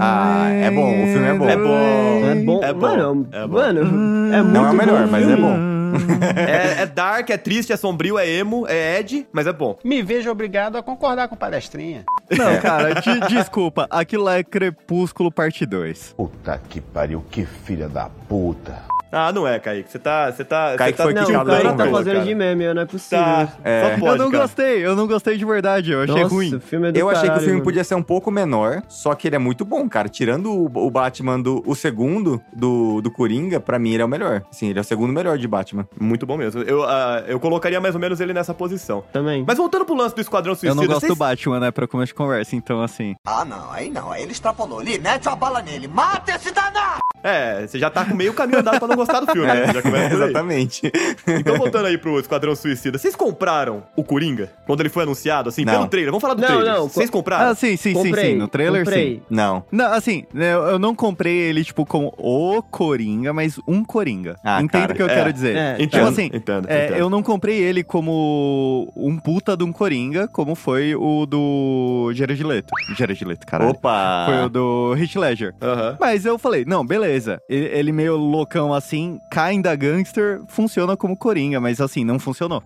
[0.00, 1.48] Ah, é bom, o filme é bom.
[1.48, 2.26] É bom.
[2.26, 3.28] É bom, É bom, mano.
[3.32, 3.54] é bom.
[3.56, 5.76] Mano, é muito Não é o melhor, bom mas é bom.
[6.36, 9.78] É, é dark, é triste, é sombrio, é emo, é Ed, mas é bom.
[9.82, 12.04] Me vejo obrigado a concordar com o palestrinha.
[12.30, 13.86] Não, cara, de- desculpa.
[13.90, 16.14] Aquilo lá é Crepúsculo Parte 2.
[16.16, 18.82] Puta que pariu, que filha da puta.
[19.10, 19.90] Ah, não é, Kaique.
[19.90, 20.30] Você tá.
[20.30, 20.72] Você tá.
[20.72, 22.24] você Kaique tá foi Não, o cara tá fazendo cara.
[22.24, 23.24] de meme, não é possível.
[23.24, 23.48] Tá.
[23.64, 23.82] É.
[23.94, 24.42] Só pode, eu não cara.
[24.44, 26.54] gostei, eu não gostei de verdade, eu achei Nossa, ruim.
[26.54, 27.64] o filme é do Eu achei que o caralho, filme mano.
[27.64, 30.08] podia ser um pouco menor, só que ele é muito bom, cara.
[30.08, 34.08] Tirando o, o Batman do o segundo do, do Coringa, pra mim ele é o
[34.08, 34.42] melhor.
[34.50, 35.86] Sim, ele é o segundo melhor de Batman.
[36.00, 36.62] Muito bom mesmo.
[36.62, 39.04] Eu, ah, eu colocaria mais ou menos ele nessa posição.
[39.12, 39.44] Também.
[39.46, 41.86] Mas voltando pro lance do Esquadrão Eu Suicida, não gosto vocês- do Batman, né, pra
[41.86, 43.14] começo de conversa, então assim.
[43.26, 44.10] Ah, não, aí não.
[44.10, 44.78] Aí ele extrapolou.
[44.80, 45.86] Lee, mete uma bala nele.
[45.88, 47.00] Mata esse danado!
[47.22, 49.66] É, você já tá com meio caminho andado pra não gostar do filme, né?
[49.72, 50.28] Já começa por aí.
[50.28, 50.92] exatamente.
[51.26, 54.50] Então, voltando aí pro Esquadrão Suicida, vocês compraram o Coringa?
[54.66, 55.72] Quando ele foi anunciado, assim, Não.
[55.74, 56.10] pelo trailer?
[56.10, 56.72] Vamos falar do Não, trailer.
[56.74, 57.50] não, Vocês co- compraram?
[57.50, 58.36] Ah, sim, sim, sim, Comprei, sim.
[58.38, 59.14] No trailer, comprei.
[59.16, 59.22] sim.
[59.30, 59.64] Não.
[59.70, 64.36] Não, assim, né, eu não comprei ele, tipo, como o Coringa, mas um Coringa.
[64.44, 65.56] Ah, Entende o que eu é, quero dizer?
[65.56, 65.72] é.
[65.74, 66.98] Tipo Entendo, assim, entendo, é, entendo.
[66.98, 72.42] eu não comprei ele como um puta de um Coringa, como foi o do Jared
[72.42, 72.72] Leto.
[72.96, 73.70] Jared Leto, caralho.
[73.70, 74.24] Opa!
[74.26, 75.54] Foi o do Heath Ledger.
[76.00, 77.40] Mas eu falei, não, beleza.
[77.48, 78.85] Ele, ele meio loucão assim,
[79.30, 82.62] kinda gangster, funciona como Coringa, mas assim, não funcionou.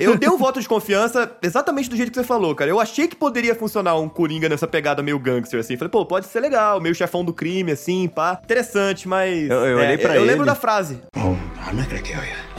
[0.00, 2.70] Eu dei um voto de confiança exatamente do jeito que você falou, cara.
[2.70, 5.76] Eu achei que poderia funcionar um Coringa nessa pegada meio gangster, assim.
[5.76, 8.40] Falei, pô, pode ser legal, meio chefão do crime, assim, pá.
[8.44, 9.48] Interessante, mas...
[9.50, 10.30] Eu- eu é, olhei pra Eu ele.
[10.30, 11.00] lembro da frase.
[11.16, 11.34] Oh,
[11.70, 12.54] I'm not gonna kill you.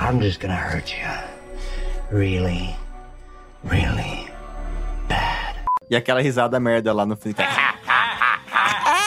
[0.00, 1.08] I'm just gonna hurt you.
[2.16, 2.74] Really,
[3.64, 4.28] really
[5.08, 5.58] bad.
[5.90, 7.34] E aquela risada merda lá no fim.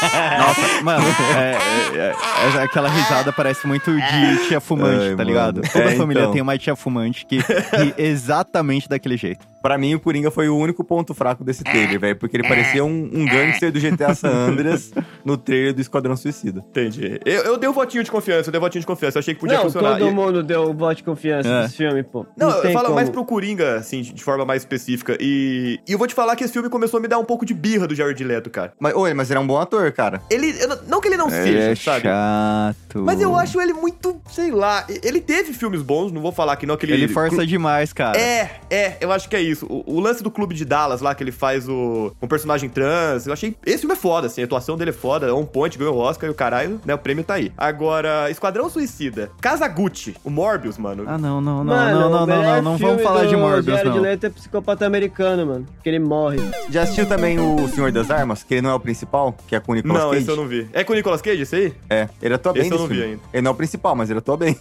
[0.40, 1.06] Nossa, mano,
[1.38, 1.58] é,
[1.98, 2.16] é-
[2.58, 5.30] é- aquela risada parece muito de tia fumante, Ai, tá mano.
[5.30, 5.62] ligado?
[5.62, 6.34] Toda É, família então.
[6.34, 9.46] tem uma tia fumante que ri exatamente daquele jeito.
[9.62, 12.16] Pra mim, o Coringa foi o único ponto fraco desse trailer, velho.
[12.16, 14.92] Porque ele parecia um, um gangster do GTA San Andreas
[15.26, 16.64] no trailer do Esquadrão Suicida.
[16.70, 17.20] Entendi.
[17.26, 19.18] Eu, eu dei um votinho de confiança, eu dei um votinho de confiança.
[19.18, 19.98] Eu achei que podia não, funcionar.
[19.98, 21.62] todo E- mundo deu voto de confiança É.
[21.64, 22.26] nesse filme, pô.
[22.38, 22.96] Não, eu tem falo como.
[22.96, 25.18] mais pro Coringa, assim, de de forma mais específica.
[25.20, 27.46] E, e eu vou te falar que esse filme começou a me dar um pouco
[27.46, 28.74] de birra do Jared Leto, cara.
[28.80, 30.22] Mas, oi, mas ele é um bom ator, cara.
[30.30, 30.56] Ele.
[30.60, 32.02] eu não- não que ele não Ele seja, é sabe?
[32.04, 33.04] chato.
[33.04, 34.86] Mas eu acho ele muito, sei lá.
[35.04, 36.94] Ele teve filmes bons, não vou falar que não, que ele.
[36.94, 38.18] Ele força demais, cara.
[38.20, 39.66] É, é, eu acho que é isso.
[39.68, 43.26] O, o lance do Clube de Dallas lá, que ele faz o um personagem trans,
[43.28, 43.56] eu achei.
[43.66, 44.42] Esse filme é foda, assim.
[44.42, 46.94] A atuação dele é foda, é um point, ganhou o Oscar e o caralho, né?
[46.94, 47.52] O prêmio tá aí.
[47.58, 49.30] Agora, Esquadrão Suicida.
[49.42, 51.04] Kazaguchi, o Morbius, mano.
[51.08, 53.36] Ah, não, não, não, Mano, não, não, o não, não, não vamos falar do de
[53.36, 54.02] Morbius, Jared não.
[54.02, 55.66] Leto é psicopata americano, mano.
[55.84, 56.38] Que ele morre.
[56.70, 59.60] Já assistiu também o Senhor das Armas, que ele não é o principal, que é
[59.60, 60.22] com o Nicolas Não, Cage?
[60.22, 60.68] esse eu não vi.
[60.74, 61.74] É com o Nicolas Cage, esse aí?
[61.90, 63.12] É, ele atua bem Esse eu não vi filme.
[63.12, 63.22] ainda.
[63.34, 64.56] Ele não é o principal, mas ele atua bem.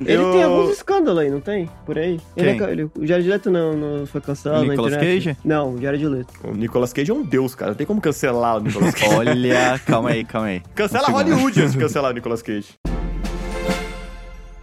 [0.00, 1.68] Ele Eu- tem alguns escândalos aí, não tem?
[1.84, 2.20] Por aí.
[2.36, 2.48] Ele Quem?
[2.48, 4.96] é ca- ele- o Jared Leto não, não foi cancelado O na Nicolas?
[4.96, 5.36] Cage?
[5.44, 6.32] Não, Jared Leto.
[6.44, 7.70] O Nicolas Cage é um deus, cara.
[7.72, 9.14] Não tem como cancelar o Nicolas Cage.
[9.14, 10.62] Olha, calma aí, calma aí.
[10.74, 11.12] Cancela Um.
[11.12, 12.68] Hollywood antes de cancelar o Nicolas Cage.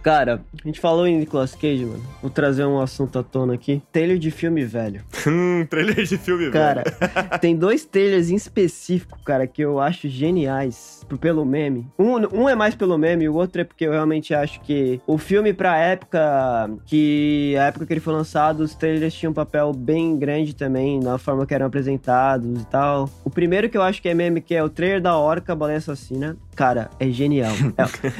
[0.02, 2.02] Cara, a gente falou em Nicolas Cage, mano.
[2.20, 3.80] Vou trazer um assunto à tona aqui.
[3.90, 5.00] Trailer de filme velho.
[5.26, 7.38] Hum, trailer de filme Cara, velho.
[7.40, 11.86] tem dois trailers em específico, cara, que eu acho geniais pelo meme.
[11.98, 15.16] Um, um é mais pelo meme, o outro é porque eu realmente acho que o
[15.18, 19.72] filme pra época que a época que ele foi lançado, os trailers tinham um papel
[19.72, 23.08] bem grande também na forma que eram apresentados e tal.
[23.24, 25.78] O primeiro que eu acho que é meme, que é o trailer da Orca, Baleia
[25.78, 26.36] Assassina.
[26.54, 27.52] Cara, é genial.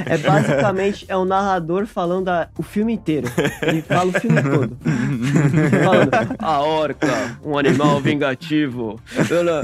[0.07, 3.29] É, é basicamente é o narrador falando a- o filme inteiro.
[3.63, 4.77] Ele fala o filme todo.
[5.85, 8.99] falando, a orca, um animal vingativo,
[9.31, 9.63] ela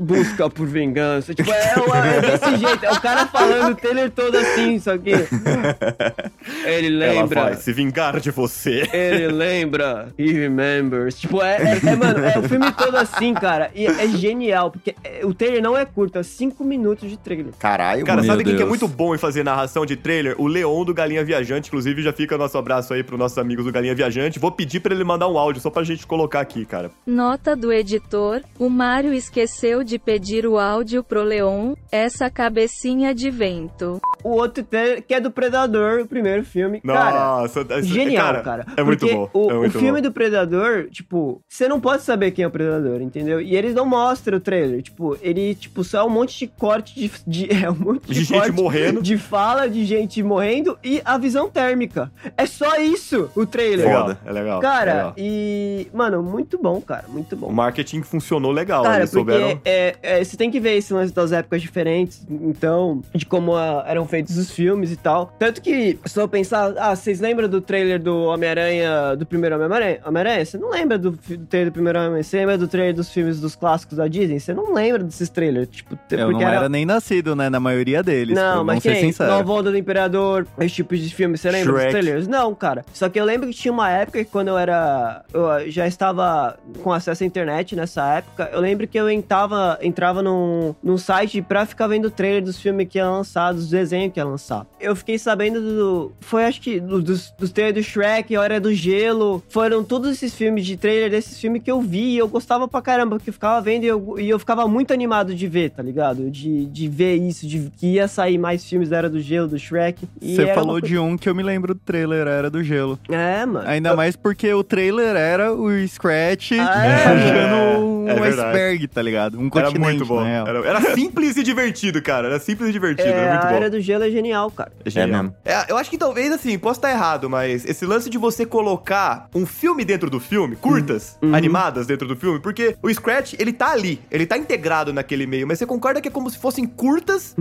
[0.00, 1.32] busca por vingança.
[1.34, 1.74] Tipo, é,
[2.16, 5.10] é desse jeito, é o cara falando o trailer todo assim, só que
[6.64, 7.40] ele lembra.
[7.40, 8.88] Ela vai se vingar de você.
[8.92, 11.18] Ele lembra, he remembers.
[11.18, 13.70] Tipo, é, é- é, mano, é o filme todo assim, cara.
[13.74, 17.52] E é genial, porque é- o trailer não é curto, é 5 minutos de trailer.
[17.58, 20.34] Caralho, Cara, sabe quem que é muito bom em fazer narração de trailer?
[20.38, 21.68] O Leon do Galinha Viajante.
[21.68, 24.38] Inclusive, já fica nosso abraço aí pros nossos amigos do Galinha Viajante.
[24.38, 26.90] Vou pedir pra ele mandar um áudio só pra gente colocar aqui, cara.
[27.06, 33.30] Nota do editor: o Mário esqueceu de pedir o áudio pro Leon, essa cabecinha de
[33.30, 34.00] vento.
[34.24, 36.80] O outro trailer, que é do Predador, o primeiro filme.
[36.80, 38.66] cara, Nossa, esse- genial, cara, cara.
[38.76, 40.08] é muito Porque bom, O, é o muito filme bom.
[40.08, 43.40] do Predador, tipo, você não pode saber quem é o Predador, entendeu?
[43.40, 44.82] E eles não mostram o trailer.
[44.82, 47.10] Tipo, ele, tipo, só é um monte de corte de.
[47.26, 49.02] de- é um monte de, De gente morrendo.
[49.02, 52.10] De fala de gente morrendo e a visão térmica.
[52.36, 53.86] É só isso o trailer.
[53.92, 55.14] Foda, é legal, Cara, legal.
[55.16, 55.86] e.
[55.92, 57.04] Mano, muito bom, cara.
[57.08, 57.46] Muito bom.
[57.48, 58.82] O marketing funcionou legal.
[58.82, 59.60] Cara, eles porque souberam.
[59.64, 63.84] é, é, você tem que ver esse lance das épocas diferentes, então, de como ah,
[63.86, 65.32] eram feitos os filmes e tal.
[65.38, 70.00] Tanto que, se eu pensar, ah, vocês lembram do trailer do Homem-Aranha, do primeiro Homem-Aranha?
[70.04, 70.44] Homem-Aranha?
[70.44, 72.22] Você não lembra do, do trailer do primeiro Homem-Aranha?
[72.22, 74.40] Você lembra do trailer dos filmes dos clássicos da Disney?
[74.40, 78.34] Você não lembra desses trailers, tipo, Eu não era nem nascido, né, na maioria deles.
[78.36, 79.30] não, mas ser sincero.
[79.30, 81.92] Nova Onda do Imperador, esse tipo de filme, você lembra dos Shrek.
[81.92, 82.28] trailers?
[82.28, 82.84] Não, cara.
[82.92, 85.24] Só que eu lembro que tinha uma época que quando eu era.
[85.32, 88.50] Eu já estava com acesso à internet nessa época.
[88.52, 92.60] Eu lembro que eu entrava, entrava num, num site pra ficar vendo o trailer dos
[92.60, 94.66] filmes que ia lançar, dos desenhos que ia lançar.
[94.80, 96.12] Eu fiquei sabendo do.
[96.20, 99.42] Foi acho que do- dos, dos trailers do Shrek, Hora do Gelo.
[99.48, 102.82] Foram todos esses filmes de trailer desses filmes que eu vi e eu gostava pra
[102.82, 105.82] caramba, porque eu ficava vendo e eu, e eu ficava muito animado de ver, tá
[105.82, 106.30] ligado?
[106.30, 109.58] De, de ver isso, de que ia sair mais filmes da Era do Gelo, do
[109.58, 110.06] Shrek.
[110.20, 112.98] Você era falou uma de um que eu me lembro do trailer, era do gelo.
[113.08, 113.66] É, mano.
[113.68, 116.94] Ainda mais porque o trailer era o Scratch Ah, é?
[117.04, 119.38] achando um É iceberg, tá ligado?
[119.38, 120.22] Um Era continente, muito bom.
[120.22, 120.46] real.
[120.46, 122.17] Era, era simples e divertido, cara.
[122.26, 123.08] Era simples e divertido.
[123.08, 123.54] É, era muito a bom.
[123.56, 124.72] Era do Gelo é genial, cara.
[124.84, 125.22] É genial.
[125.24, 125.36] mesmo.
[125.44, 129.28] É, eu acho que talvez, assim, posso estar errado, mas esse lance de você colocar
[129.34, 131.34] um filme dentro do filme, curtas, Uhum.
[131.34, 135.46] animadas dentro do filme, porque o Scratch, ele tá ali, ele tá integrado naquele meio,
[135.46, 137.34] mas você concorda que é como se fossem curtas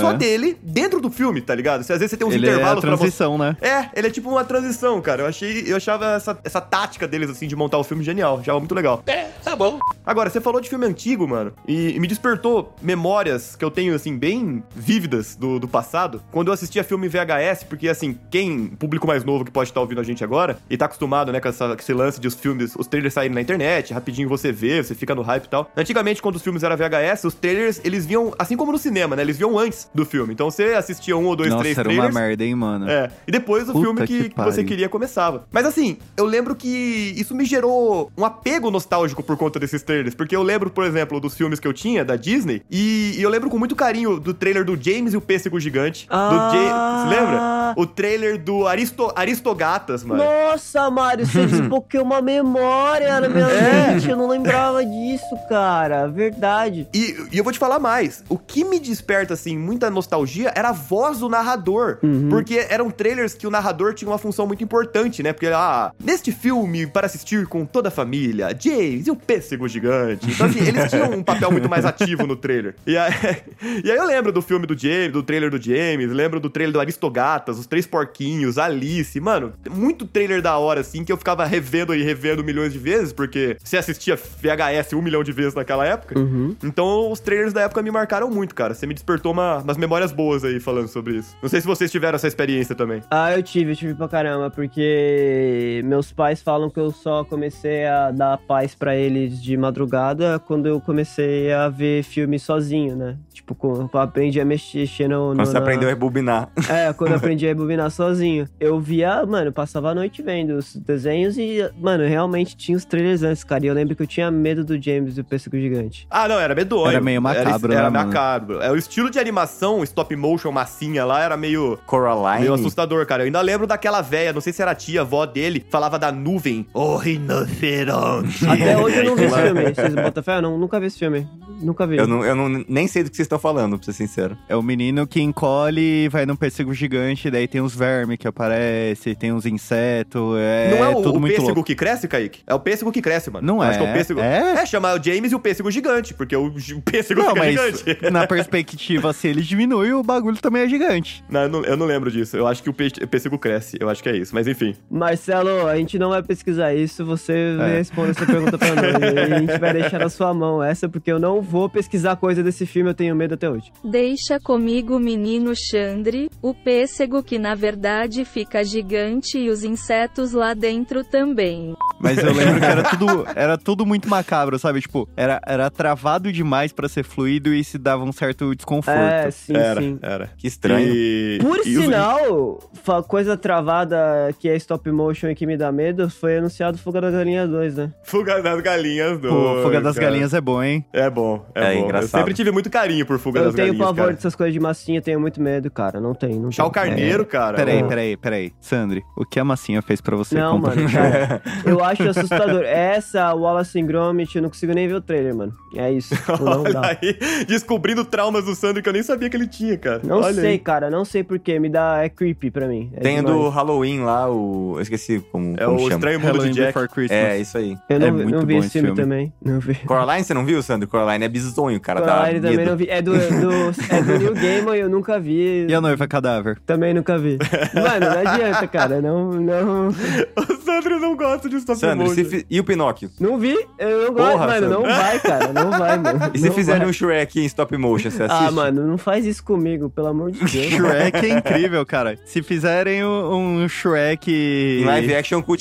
[0.00, 0.16] só Aham.
[0.18, 1.80] dele dentro do filme, tá ligado?
[1.80, 2.98] Às vezes você tem uns Ele é a intervalos pra você.
[3.02, 3.56] transição, né?
[3.60, 5.22] É, ele é tipo uma transição, cara.
[5.22, 8.42] Eu achei, eu achava essa, essa tática deles, assim, de montar o filme genial.
[8.42, 9.02] Já muito legal.
[9.06, 9.78] É, tá bom.
[10.04, 13.94] Agora, você falou de filme antigo, mano, e, e me despertou memórias que eu tenho,
[13.94, 16.22] assim, bem vívidas do, do passado.
[16.32, 20.00] Quando eu assistia filme VHS, porque, assim, quem, público mais novo que pode estar ouvindo
[20.00, 22.74] a gente agora, e tá acostumado, né, com, essa- com esse lance de os filmes,
[22.74, 25.70] os trailers saírem na internet, rapidinho você vê, você fica no hype e tal.
[25.76, 29.20] Antigamente, quando os filmes eram VHS, os trailers, eles vinham, assim como no cinema, né,
[29.20, 30.32] eles vinham antes do filme.
[30.32, 32.14] Então você assistia um ou dois, Nossa, três era uma trailers.
[32.14, 32.88] merda, hein, mano.
[32.88, 33.10] É.
[33.28, 35.44] E depois o Puta filme que, que que você queria começava.
[35.52, 40.14] Mas assim, eu lembro que isso me gerou um apego nostálgico por conta desses trailers.
[40.14, 42.62] Porque eu lembro, por exemplo, dos filmes que eu tinha da Disney.
[42.70, 46.06] E, e eu lembro com muito carinho do trailer do James e o Pêssego Gigante.
[46.10, 46.28] Ah.
[46.30, 47.74] Do Você lembra?
[47.76, 49.12] O trailer do Aristo...
[49.16, 50.22] Aristogatas, mano.
[50.22, 53.92] Nossa, Mário, você desbloqueou uma memória na minha É.
[53.94, 54.08] mente.
[54.08, 56.06] Eu não lembrava disso, cara.
[56.06, 56.86] Verdade.
[56.94, 58.22] E, e eu vou te falar mais.
[58.28, 61.98] O que me desperta, assim, muita nostalgia era a voz do narrador.
[62.30, 65.32] Porque eram trailers que o narrador tinha uma função muito importante, né?
[65.32, 70.30] Porque, ah, neste filme, para assistir com toda a família, James e o pêssego gigante.
[70.30, 72.74] Então, assim, eles tinham um papel muito mais ativo no trailer.
[72.86, 73.12] E aí,
[73.84, 76.72] e aí eu lembro do filme do James, do trailer do James, lembro do trailer
[76.72, 81.44] do Aristogatas, Os Três Porquinhos, Alice, mano, muito trailer da hora, assim, que eu ficava
[81.44, 85.86] revendo e revendo milhões de vezes, porque você assistia VHS um milhão de vezes naquela
[85.86, 86.18] época.
[86.18, 86.54] Uhum.
[86.62, 88.74] Então, os trailers da época me marcaram muito, cara.
[88.74, 91.36] Você me despertou uma, umas memórias boas aí falando sobre isso.
[91.42, 93.02] Não sei se vocês tiveram essa experiência também.
[93.10, 97.86] Ah, eu tive, eu tive pra caramba, porque meus pais falam que eu só comecei
[97.86, 103.16] a dar paz pra eles de madrugada quando eu comecei a ver filme sozinho, né?
[103.32, 105.30] Tipo, eu aprendi a mexer no.
[105.30, 106.48] no Quando você na- aprendeu a rebobinar.
[106.68, 108.48] É, quando eu aprendi a rebobinar sozinho.
[108.58, 112.84] Eu via, mano, eu passava a noite vendo os desenhos e, mano, realmente tinha os
[112.84, 113.64] trailers antes, cara.
[113.64, 116.06] E eu lembro que eu tinha medo do James do Pêssego Gigante.
[116.10, 116.88] Ah, não, era medonho.
[116.90, 118.06] Era meio macabro, Era, né, era mano?
[118.08, 118.60] macabro.
[118.60, 121.78] É, o estilo de animação, stop motion, massinha lá, era meio...
[121.86, 122.40] Coraline.
[122.42, 123.22] Meio assustador, cara.
[123.22, 126.10] Eu ainda lembro daquela véia, não sei se era a tia, avó dele, falava da
[126.12, 126.66] nuvem.
[126.72, 128.46] Oh, rinoceronte.
[128.46, 129.74] Até hoje eu não vi esse filme.
[129.74, 130.36] Vocês botam fé?
[130.36, 131.26] Eu não, nunca vi esse filme.
[131.60, 131.96] Nunca vi.
[131.96, 134.36] Eu, não, eu não, nem sei do que vocês estão falando, pra ser sincero.
[134.48, 138.26] É o menino que encolhe e vai num pêssego gigante, daí tem uns vermes que
[138.28, 141.64] aparecem, tem uns insetos, é, Não é o, tudo o muito pêssego louco.
[141.64, 142.40] que cresce, Kaique?
[142.46, 143.46] É o pêssego que cresce, mano.
[143.46, 143.82] Não Eu Acho é.
[143.82, 144.20] que é o pêssego.
[144.20, 144.66] É?
[144.66, 146.50] chama o James e o pêssego gigante, porque o,
[146.84, 147.98] pêssego Não, fica mas gigante.
[148.10, 151.22] na perspectiva, se ele diminui, o bagulho também é gigante.
[151.28, 152.36] Não, eu não, eu não lembro disso.
[152.36, 153.76] Eu acho que o pêssego cresce.
[153.80, 154.34] Eu acho que é isso.
[154.34, 154.74] Mas enfim.
[154.90, 157.76] Marcelo, a gente não vai pesquisar isso, você É.
[157.78, 158.84] responde essa pergunta pra nós.
[159.14, 162.42] E a gente vai deixar na sua mão essa, porque eu não vou pesquisar coisa
[162.42, 163.63] desse filme, eu tenho medo até hoje.
[163.84, 170.54] Deixa comigo, menino Xandre, o pêssego que na verdade fica gigante e os insetos lá
[170.54, 171.74] dentro também.
[172.00, 174.80] Mas eu lembro que era tudo, era tudo muito macabro, sabe?
[174.80, 178.98] Tipo, era, era travado demais pra ser fluido e se dava um certo desconforto.
[178.98, 179.98] É, sim, era, sim.
[180.02, 180.30] era.
[180.36, 180.92] Que estranho.
[180.94, 183.96] E- Por e os- sinal, fa- coisa travada
[184.38, 187.76] que é stop motion e que me dá medo, foi anunciado Fuga da Galinha 2,
[187.76, 187.92] né?
[188.04, 189.28] Fuga das Galinhas do.
[189.28, 190.84] Pô, Fuga das Galinhas é bom, hein?
[190.92, 191.84] É bom, é, É bom.
[191.84, 192.04] engraçado.
[192.04, 193.86] Eu sempre tive muito carinho por Fuga eu das tenho Galinhas.
[193.86, 194.12] pavor cara.
[194.14, 196.00] dessas coisas de massinha, tenho muito medo, cara.
[196.00, 196.82] Não tem, não Tchau tem.
[196.84, 197.56] Carneiro, cara.
[197.56, 198.52] Peraí, peraí, peraí.
[198.60, 200.34] Sandri, o que a massinha fez pra você?
[200.38, 202.62] Não, mano, cara, eu acho assustador.
[202.64, 205.52] Essa, Wallace and Gromit, eu não consigo nem ver o trailer, mano.
[205.76, 206.82] É isso, não dá.
[207.00, 210.00] aí, descobrindo traumas do Sandro que eu nem sabia que ele tinha, cara.
[210.04, 210.58] Não Olha sei, aí.
[210.58, 212.90] cara, não sei porquê, me dá, é creepy pra mim.
[212.94, 213.38] É Tem o demais.
[213.42, 214.74] do Halloween lá, o.
[214.76, 215.54] Eu esqueci como.
[215.58, 215.94] É como o chama.
[215.94, 216.66] Estranho Mundo Halloween de Jack.
[216.74, 217.18] Before Christmas.
[217.24, 217.76] É, isso aí.
[217.88, 219.02] Eu não, É vi- muito não vi bom esse filme, filme.
[219.02, 219.74] também, não vi.
[219.74, 220.88] Coraline, você não viu, Sandro?
[220.88, 222.00] Coraline é bizonho, cara.
[222.00, 222.88] Coraline dá também não vi.
[222.88, 223.12] É do,
[223.48, 225.66] do, é do New Gaiman, eu nunca vi.
[225.68, 226.58] E a noiva cadáver?
[226.66, 227.38] Também nunca vi.
[227.74, 229.00] Mano, não adianta, cara.
[229.00, 229.88] Não, não.
[230.64, 232.24] O Sandro não gosta de stop Sandro, motion.
[232.24, 233.10] fi- e o Pinóquio?
[233.20, 234.30] Não vi, eu não gosto.
[234.32, 234.96] Porra, mano, não Sandro.
[234.96, 235.52] vai, cara.
[235.52, 236.30] Não vai, mano.
[236.34, 238.48] E se Não fizerem um Shrek em stop motion, você assiste?
[238.48, 240.50] Ah, mano, não faz isso comigo, pelo amor de Deus.
[240.74, 242.18] Shrek é incrível, cara.
[242.24, 244.80] Se fizerem um, um Shrek.
[244.80, 245.56] Em live action com o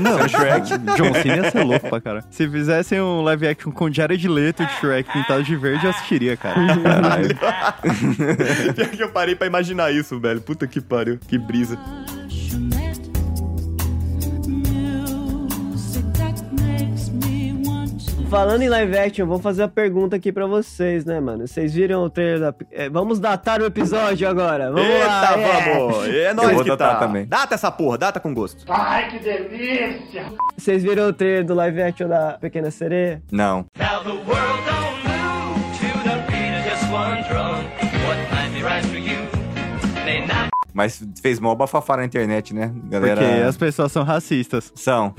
[0.00, 0.78] Não, Shrek.
[0.96, 2.24] John Cena ia ser louco pra cara.
[2.30, 6.36] Se fizessem um live action com Jared Leto de Shrek pintado de verde, eu assistiria,
[6.36, 6.56] cara.
[6.82, 7.28] Caralho.
[8.74, 10.40] Pior que eu parei pra imaginar isso, velho.
[10.40, 11.18] Puta que pariu.
[11.26, 11.78] Que brisa.
[18.28, 21.46] Falando em live action, vamos fazer a pergunta aqui pra vocês, né, mano?
[21.46, 22.54] Vocês viram o trailer da.
[22.72, 24.70] é, vamos datar o episódio agora.
[24.72, 25.38] Vamos Eita, lá.
[25.40, 25.74] é.
[25.78, 26.08] vamos.
[26.08, 27.06] É Eu nóis vou que datar tá.
[27.06, 27.24] também.
[27.24, 28.64] Data essa porra, data com gosto.
[28.68, 30.26] Ai, que delícia!
[30.58, 33.22] Vocês viram o trailer do live action da Pequena Sereia?
[33.30, 33.64] Não.
[33.78, 34.26] Now the world
[34.66, 34.85] don't
[40.76, 42.70] Mas fez mó bafafá na internet, né?
[42.84, 43.18] Galera.
[43.18, 44.70] Porque as pessoas são racistas.
[44.74, 45.14] São.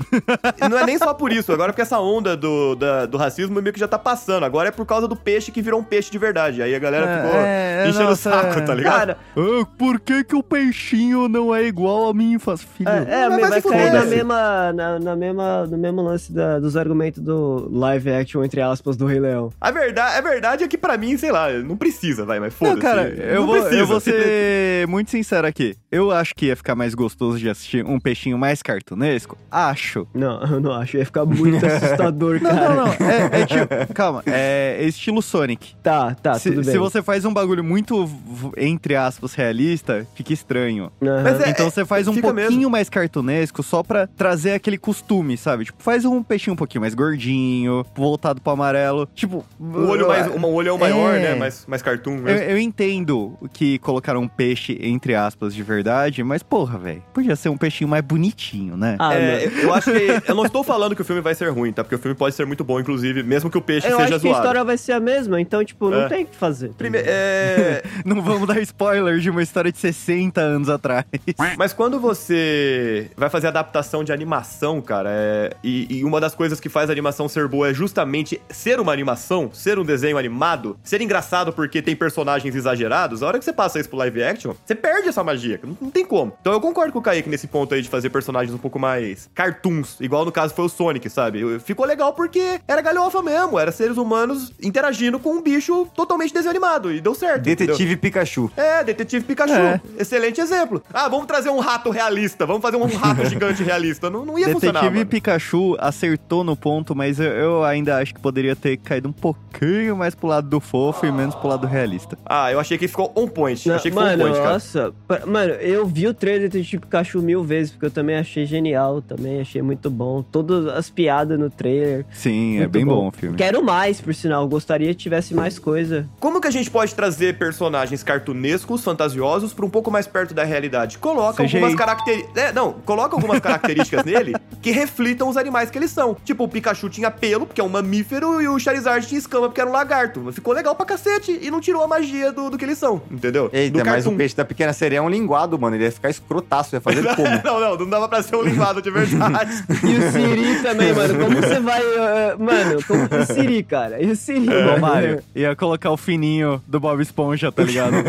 [0.64, 3.60] E não é nem só por isso, agora porque essa onda do, da- do racismo
[3.60, 4.44] meio que já tá passando.
[4.44, 6.62] Agora é por causa do peixe que virou um peixe de verdade.
[6.62, 8.98] Aí a galera ficou é, enchendo o saco, tá ligado?
[8.98, 12.38] Cara, Ah, por que que o peixinho não é igual a mim?
[12.38, 12.88] Faz filho.
[12.88, 16.60] É, é, Mas vai, cair fuder, na mesma, na, na mesma, no mesmo lance da-
[16.60, 19.50] dos argumentos do live action, entre aspas, do Rei Leão.
[19.60, 22.76] A verdade, a verdade é que pra mim, sei lá, não precisa, vai, mas foda-se.
[22.76, 23.80] Não, cara, eu Não vou, precisa.
[23.80, 25.76] eu vou ser muito sincero aqui.
[25.90, 29.36] Eu acho que ia ficar mais gostoso de assistir um peixinho mais cartunesco.
[29.50, 30.06] Acho.
[30.14, 30.96] Não, eu não acho.
[30.96, 32.68] Ia ficar muito assustador, Não, cara.
[32.74, 32.92] não, não.
[33.06, 34.22] É, é tipo, calma.
[34.26, 35.74] É estilo Sonic.
[35.82, 36.72] Tá, tá, se, tudo bem.
[36.72, 38.08] se você faz um bagulho muito,
[38.56, 40.90] entre aspas, realista, fica estranho.
[41.00, 42.70] Mas é- então você faz um pouquinho mesmo.
[42.70, 45.64] mais cartunesco só pra trazer aquele costume, sabe?
[45.64, 49.08] Tipo, faz um peixinho um pouquinho mais gordinho, voltado pro amarelo.
[49.14, 51.20] Tipo, Um olho, mais, um olhão maior, É.
[51.20, 51.34] né?
[51.34, 52.40] Mais, mais cartoon Eu, mesmo.
[52.50, 57.48] eu entendo que colocaram um peixe, entre aspas, de verdade mas porra, velho, podia ser
[57.48, 58.96] um peixinho mais bonitinho, né?
[58.98, 60.22] Ah, É, eu- eu acho que.
[60.30, 61.82] Eu não estou falando que o filme vai ser ruim, tá?
[61.84, 64.08] Porque o filme pode ser muito bom, inclusive, mesmo que o peixe Eu seja acho
[64.08, 64.36] que a zoado.
[64.38, 66.08] história vai ser a mesma, então, tipo, não É.
[66.08, 66.70] tem o que fazer.
[66.70, 71.04] Prime- é, Não vamos dar spoiler de uma história de 60 anos atrás.
[71.58, 76.60] Mas quando você vai fazer adaptação de animação, cara, é- e, e uma das coisas
[76.60, 80.76] que faz a animação ser boa é justamente ser uma animação, ser um desenho animado,
[80.82, 84.54] ser engraçado porque tem personagens exagerados, a hora que você passa isso pro live action,
[84.64, 85.60] você perde essa magia.
[85.62, 86.32] Não, não tem como.
[86.40, 89.28] Então eu concordo com o Kaique nesse ponto aí de fazer personagens um pouco mais
[89.34, 91.58] cartoons, igual no caso foi o Sonic, sabe?
[91.60, 96.50] Ficou legal porque era galhofa mesmo, era seres humanos interagindo com um bicho totalmente desenho
[96.50, 97.42] animado, e deu certo.
[97.42, 97.98] Detetive entendeu?
[97.98, 98.50] Pikachu.
[98.56, 99.52] É, Detetive Pikachu.
[99.52, 99.80] É.
[99.98, 100.82] Excelente exemplo.
[100.92, 102.46] Ah, vamos trazer um rato realista.
[102.46, 104.08] Vamos fazer um rato gigante realista.
[104.10, 104.82] Não, não ia funcionar.
[104.82, 105.04] Detetive.
[105.04, 109.96] Pikachu acertou no ponto, mas eu, eu ainda acho que poderia ter caído um pouquinho
[109.96, 112.18] mais pro lado do fofo e menos pro lado realista.
[112.24, 113.68] Ah, eu achei que ficou on point.
[113.68, 114.52] Não, achei que foi mano, on point, cara.
[114.52, 114.94] nossa.
[115.26, 119.02] Mano, eu vi o trailer do tipo Pikachu mil vezes, porque eu também achei genial,
[119.02, 120.22] também achei muito bom.
[120.22, 122.04] Todas as piadas no trailer.
[122.12, 123.08] Sim, é bem bom.
[123.08, 123.36] o filme.
[123.36, 124.46] Quero mais, por sinal.
[124.48, 126.08] Gostaria que tivesse mais coisa.
[126.20, 130.44] Como que a gente pode trazer personagens cartunescos, fantasiosos, pra um pouco mais perto da
[130.44, 130.98] realidade?
[130.98, 131.56] Coloca CGI.
[131.56, 132.36] algumas características.
[132.36, 136.16] É, não, coloca algumas características nele que reflitam os animais que eles são.
[136.24, 139.60] Tipo, o Pikachu tinha pelo, porque é um mamífero, e o Charizard tinha escama, porque
[139.60, 140.32] era um lagarto.
[140.32, 143.50] Ficou legal pra cacete e não tirou a magia do, do que eles são, entendeu?
[143.52, 145.76] Eita, do mas o peixe da pequena sereia é um linguado, mano.
[145.76, 147.28] Ele ia ficar escrotaço, ia fazer como?
[147.44, 149.64] não, não, não dava pra ser um linguado de verdade.
[149.88, 151.18] E o Siri também, mano.
[151.18, 151.80] Como você vai.
[151.82, 153.04] eh, mano, como...
[153.04, 154.02] o Siri, cara?
[154.02, 154.80] E o Siri, mano?
[154.80, 155.22] Mario.
[155.34, 157.92] Ia colocar o fininho do Bob Esponja, tá ligado?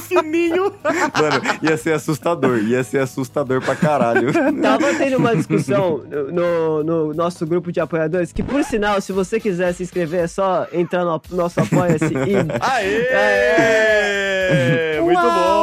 [0.00, 0.72] Fininho.
[0.82, 2.58] Mano, ia ser assustador.
[2.58, 4.32] Ia ser assustador pra caralho.
[4.60, 6.02] Tava tendo uma discussão
[6.32, 10.26] no, no nosso grupo de apoiadores, que por sinal, se você quiser se inscrever, é
[10.26, 13.60] só entrar no nosso Apoia-se e Aê!
[15.00, 15.59] Muito bom!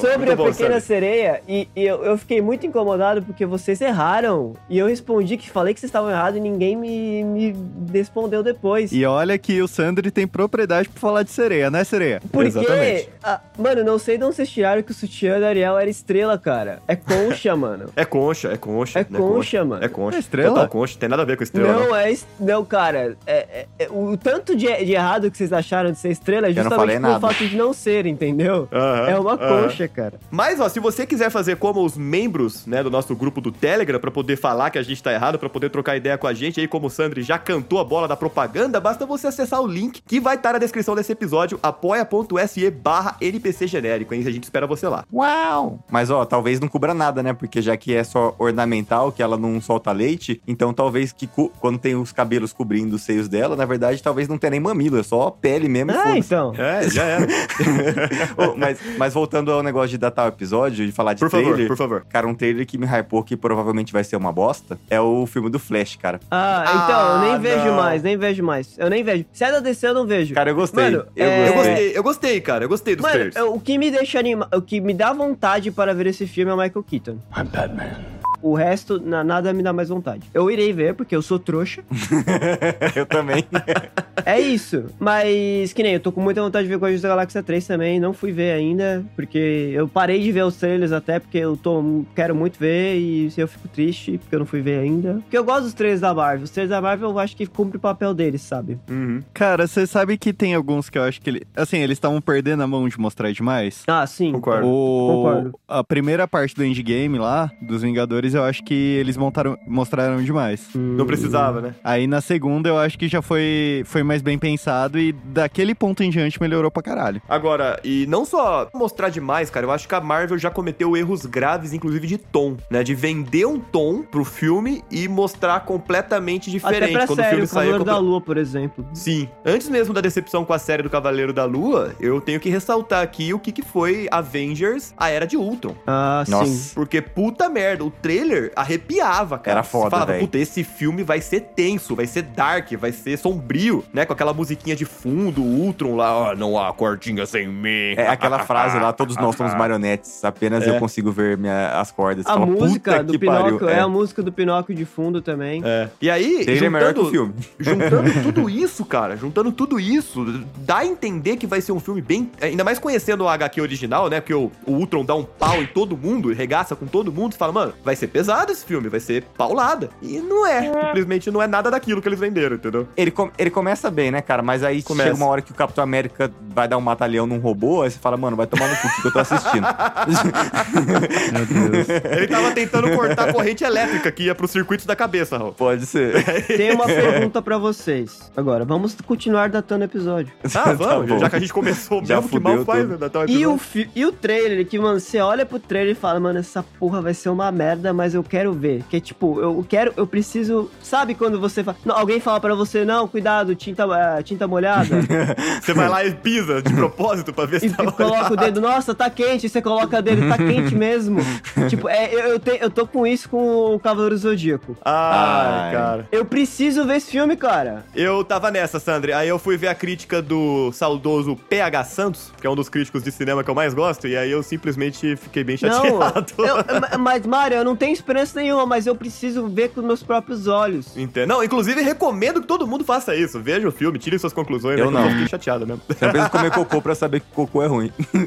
[0.00, 0.80] Sobre Muito a bom, Pequena Sammy.
[0.82, 4.54] Sereia, e, e eu, eu fiquei muito incomodado porque vocês erraram.
[4.68, 7.56] E eu respondi que falei que vocês estavam errados e ninguém me, me
[7.92, 8.92] respondeu depois.
[8.92, 12.20] E olha que o Sandri tem propriedade pra falar de sereia, né, sereia?
[12.30, 15.88] Porque, ah, mano, não sei de onde vocês tiraram que o sutiã da Ariel era
[15.90, 16.80] estrela, cara.
[16.86, 17.86] É concha, mano.
[17.96, 19.00] É concha, é concha.
[19.00, 19.18] É né?
[19.18, 19.84] concha, mano.
[19.84, 20.16] É concha.
[20.16, 20.50] É estrela?
[20.50, 21.72] Total concha, tem nada a ver com estrela.
[21.72, 22.10] Não, é.
[22.12, 23.16] es- Não, cara.
[23.26, 26.52] é- é- é- o tanto de, de errado que vocês acharam de ser estrela é
[26.52, 28.68] não justamente pelo fato de não ser, entendeu?
[29.08, 29.55] É uma aham.
[29.62, 30.20] Concha, cara.
[30.30, 33.98] Mas, ó, se você quiser fazer como os membros, né, do nosso grupo do Telegram,
[33.98, 36.60] pra poder falar que a gente tá errado, pra poder trocar ideia com a gente,
[36.60, 40.02] aí como o Sandri já cantou a bola da propaganda, basta você acessar o link
[40.06, 44.22] que vai estar na descrição desse episódio, apoia.se barra NPC genérico, hein?
[44.26, 45.04] A gente espera você lá.
[45.12, 45.78] Uau!
[45.90, 47.32] Mas ó, talvez não cubra nada, né?
[47.32, 51.28] Porque já que é só ornamental, que ela não solta leite, então talvez que
[51.60, 54.98] quando tem os cabelos cobrindo os seios dela, na verdade, talvez não tenha nem mamilo,
[54.98, 55.92] é só pele mesmo.
[55.92, 56.18] e Ah, foda-se.
[56.18, 56.52] então.
[56.56, 57.26] É, já era.
[58.36, 61.44] Ô, mas, mas voltando ao negócio de datar o episódio, de falar de Por favor,
[61.48, 61.68] trailer.
[61.68, 62.06] por favor.
[62.08, 65.48] Cara, um trailer que me hypou que provavelmente vai ser uma bosta é o filme
[65.50, 66.20] do Flash, cara.
[66.30, 67.76] Ah, então, eu Ah, nem vejo não.
[67.76, 68.78] mais, nem vejo mais.
[68.78, 69.24] Eu nem vejo.
[69.32, 70.34] Se é da DC, eu não vejo.
[70.34, 70.84] Cara, eu gostei.
[70.84, 71.62] Mano, eu é- Eu gostei.
[71.72, 72.64] gostei, eu gostei, cara.
[72.64, 73.36] Eu gostei dos Mano, trailers.
[73.36, 74.48] eu- o que me deixa anima...
[74.54, 77.18] o que me dá vontade para ver esse filme é o Michael Keaton.
[77.36, 78.16] I'm Batman.
[78.46, 80.30] O resto, na- nada me dá mais vontade.
[80.32, 81.82] Eu irei ver, porque eu sou trouxa.
[82.94, 83.44] eu também.
[84.24, 84.86] É isso.
[84.98, 88.00] Mas, que nem, eu tô com muita vontade de ver Guardiões da Galáxia 3 também.
[88.00, 92.04] Não fui ver ainda, porque eu parei de ver os trailers até, porque eu tô,
[92.14, 95.20] quero muito ver e eu fico triste, porque eu não fui ver ainda.
[95.22, 96.42] Porque eu gosto dos trailers da Marvel.
[96.44, 98.78] Os trailers da Marvel eu acho que cumpre o papel deles, sabe?
[98.90, 99.22] Uhum.
[99.32, 101.42] Cara, você sabe que tem alguns que eu acho que ele.
[101.54, 103.84] Assim, eles estavam perdendo a mão de mostrar demais.
[103.86, 104.32] Ah, sim.
[104.32, 104.66] Concordo.
[104.66, 105.08] O...
[105.08, 105.58] Concordo.
[105.68, 110.68] A primeira parte do endgame lá, dos Vingadores, eu acho que eles montaram, mostraram demais.
[110.74, 111.74] Não precisava, né?
[111.82, 116.02] Aí na segunda eu acho que já foi, foi mais bem pensado e daquele ponto
[116.02, 117.20] em diante melhorou pra caralho.
[117.28, 121.26] Agora, e não só mostrar demais, cara, eu acho que a Marvel já cometeu erros
[121.26, 122.82] graves, inclusive de tom, né?
[122.82, 127.30] De vender um tom pro filme e mostrar completamente Até diferente pra quando o série,
[127.30, 127.72] filme o saía.
[127.72, 128.86] Cavaleiro da Lua, por exemplo.
[128.92, 129.28] Sim.
[129.44, 133.02] Antes mesmo da decepção com a série do Cavaleiro da Lua, eu tenho que ressaltar
[133.02, 135.74] aqui o que, que foi Avengers, a Era de Ultron.
[135.86, 136.46] Ah, Nossa.
[136.50, 136.74] sim.
[136.74, 139.58] Porque, puta merda, o trailer arrepiava, cara.
[139.58, 143.16] Era foda, Você falava, puta, esse filme vai ser tenso, vai ser dark, vai ser
[143.16, 144.04] sombrio, né?
[144.04, 147.94] Com aquela musiquinha de fundo, o Ultron lá, ó, não há cordinha sem mim.
[147.96, 150.70] É aquela frase lá, todos nós somos marionetes, apenas É.
[150.70, 152.26] eu consigo ver minha, as cordas.
[152.26, 153.80] A Fala, música "Puta do que Pinóquio pariu." é.
[153.80, 155.62] a música do Pinóquio de fundo também.
[155.64, 155.88] É.
[156.00, 157.34] E aí, Trailer é melhor que o juntando, filme.
[157.58, 160.24] juntando tudo isso, cara, juntando tudo isso,
[160.58, 162.30] dá a entender que vai ser um filme bem.
[162.40, 164.20] Ainda mais conhecendo o HQ original, né?
[164.20, 167.36] Porque o, o Ultron dá um pau em todo mundo, regaça com todo mundo, e
[167.36, 169.90] fala, mano, vai ser ser pesado esse filme, vai ser paulada.
[170.00, 170.62] E não é.
[170.86, 172.86] Simplesmente não é nada daquilo que eles venderam, entendeu?
[172.96, 174.42] Ele, com- ele começa bem, né, cara?
[174.42, 175.10] Mas aí Começa.
[175.10, 177.98] chega uma hora que o Capitão América vai dar um matalhão num robô, aí você
[177.98, 179.66] fala, mano, vai tomar no cu que eu tô assistindo.
[181.32, 181.88] Meu Deus.
[182.16, 185.52] Ele tava tentando cortar a corrente elétrica que ia pros circuitos da cabeça, Raul.
[185.52, 186.24] Pode ser.
[186.46, 188.30] Tem uma pergunta pra vocês.
[188.36, 190.32] Agora, vamos continuar datando o episódio.
[190.54, 191.18] Ah, vamos, bom.
[191.18, 192.90] já que a gente começou Já mesmo, que mal fudeu faz, tudo.
[192.92, 192.96] né?
[192.98, 193.58] datar E o, episódio.
[193.58, 197.00] fi- e o trailer, que, mano, você olha pro trailer e fala, mano, essa porra
[197.00, 198.84] vai ser uma merda, mas eu quero ver.
[198.90, 200.70] Que tipo, eu quero, eu preciso.
[200.82, 201.76] Sabe quando você fala.
[201.84, 203.84] Não, alguém fala pra você, não, cuidado, tinta,
[204.18, 204.86] eh, tinta molhada.
[205.60, 208.36] Você vai lá e pisa de propósito pra ver e, se tá e coloca o
[208.36, 211.20] dedo, nossa, tá quente, você coloca o dedo, tá quente mesmo.
[211.68, 214.76] tipo, é, eu, eu, te- eu tô com isso com o Cavaleiro Zodíaco.
[214.84, 215.72] Ai, Ai.
[215.72, 216.08] cara.
[216.12, 217.84] Eu preciso ver esse filme, cara.
[217.94, 219.16] Eu tava nessa, Sandra.
[219.18, 223.02] Aí eu fui ver a crítica do saudoso PH Santos, que é um dos críticos
[223.02, 226.26] de cinema que eu mais gosto, e aí eu simplesmente fiquei bem Não, chateado.
[226.38, 230.02] eu- ma- mas, Mário, eu não tenho esperança nenhuma, mas eu preciso ver com meus
[230.02, 230.96] próprios olhos.
[230.96, 231.26] Entende?
[231.26, 233.40] Não, inclusive recomendo que todo mundo faça isso.
[233.40, 234.78] Veja o filme, tire suas conclusões.
[234.78, 235.06] Eu né, não.
[235.06, 235.82] Eu fiquei chateado mesmo.
[235.88, 237.92] Não precisa comer cocô pra saber que cocô é ruim.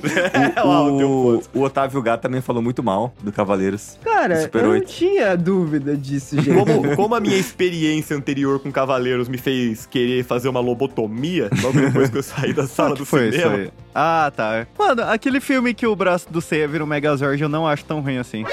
[0.55, 1.49] É, o o, ponto.
[1.53, 3.97] o Otávio Gato também falou muito mal do Cavaleiros.
[4.03, 4.88] Cara, Super eu não 8.
[4.88, 6.57] tinha dúvida disso, gente.
[6.57, 11.80] Como, como a minha experiência anterior com Cavaleiros me fez querer fazer uma lobotomia, logo
[11.80, 13.55] depois que eu saí da sala do foi isso cinema.
[13.55, 13.72] aí?
[13.93, 14.68] Ah, tá.
[14.78, 18.01] Mano, aquele filme que o braço do Seiya vira um Megazord eu não acho tão
[18.01, 18.43] ruim assim.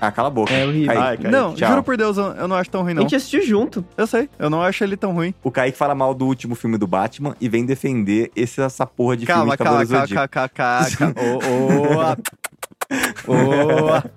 [0.00, 0.52] Ah, cala a boca.
[0.52, 0.86] É horrível.
[0.88, 1.68] Kaique, Ai, Kaique, não, tchau.
[1.70, 3.02] juro por Deus, eu não acho tão ruim, A não.
[3.02, 3.84] gente assistiu junto.
[3.96, 5.32] Eu sei, eu não acho ele tão ruim.
[5.42, 9.16] O Kaique fala mal do último filme do Batman e vem defender esse, essa porra
[9.16, 10.32] de Calma, filme de calma, Cavaleiros calma, do Zodíaco.
[10.32, 11.92] calma, calma, calma.
[11.94, 12.16] Ô, ô, ah.
[13.26, 13.32] Ô,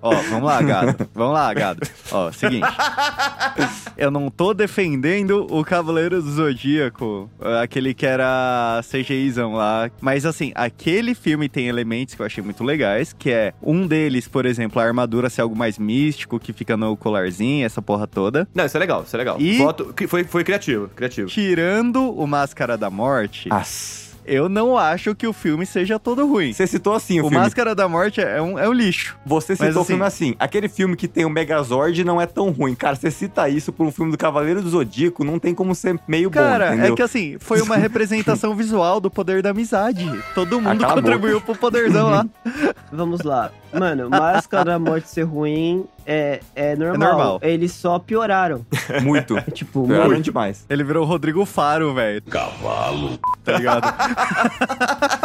[0.02, 1.08] ó, vamos lá, gado.
[1.14, 1.80] Vamos lá, gado.
[2.12, 2.66] Ó, seguinte.
[3.96, 7.28] Eu não tô defendendo o Cavaleiro do Zodíaco,
[7.62, 9.90] aquele que era CGIzão lá.
[10.00, 14.26] Mas assim, aquele filme tem elementos que eu achei muito legais, que é um deles,
[14.26, 18.48] por exemplo, a armadura ser algo mais místico, que fica no colarzinho, essa porra toda.
[18.54, 19.36] Não, isso é legal, isso é legal.
[19.38, 21.28] E- Voto, foi, foi criativo, criativo.
[21.28, 24.09] Tirando o Máscara da Morte, Nossa.
[24.24, 26.52] Eu não acho que o filme seja todo ruim.
[26.52, 27.42] Você citou assim o, O filme.
[27.42, 29.16] Máscara da Morte é um, é um lixo.
[29.26, 30.34] Você Mas, citou o assim- filme assim.
[30.38, 32.74] Aquele filme que tem o Megazord não é tão ruim.
[32.74, 35.98] Cara, você cita isso por um filme do Cavaleiro do Zodíaco, não tem como ser
[36.06, 36.92] meio Cara, bom, entendeu?
[36.92, 40.06] é que assim, foi uma representação visual do poder da amizade.
[40.34, 42.26] Todo mundo cala a contribuiu pro poderzão lá.
[42.92, 43.50] Vamos lá.
[43.72, 47.08] Mano, Máscara da Morte ser ruim é, é normal.
[47.08, 47.38] normal.
[47.40, 48.66] Eles só pioraram.
[49.02, 49.38] Muito.
[49.38, 50.24] É tipo, Pioraram muito.
[50.24, 50.64] demais.
[50.68, 52.20] Ele virou o Rodrigo Faro, velho.
[52.22, 53.16] Cavalo.
[53.44, 54.09] Tá ligado?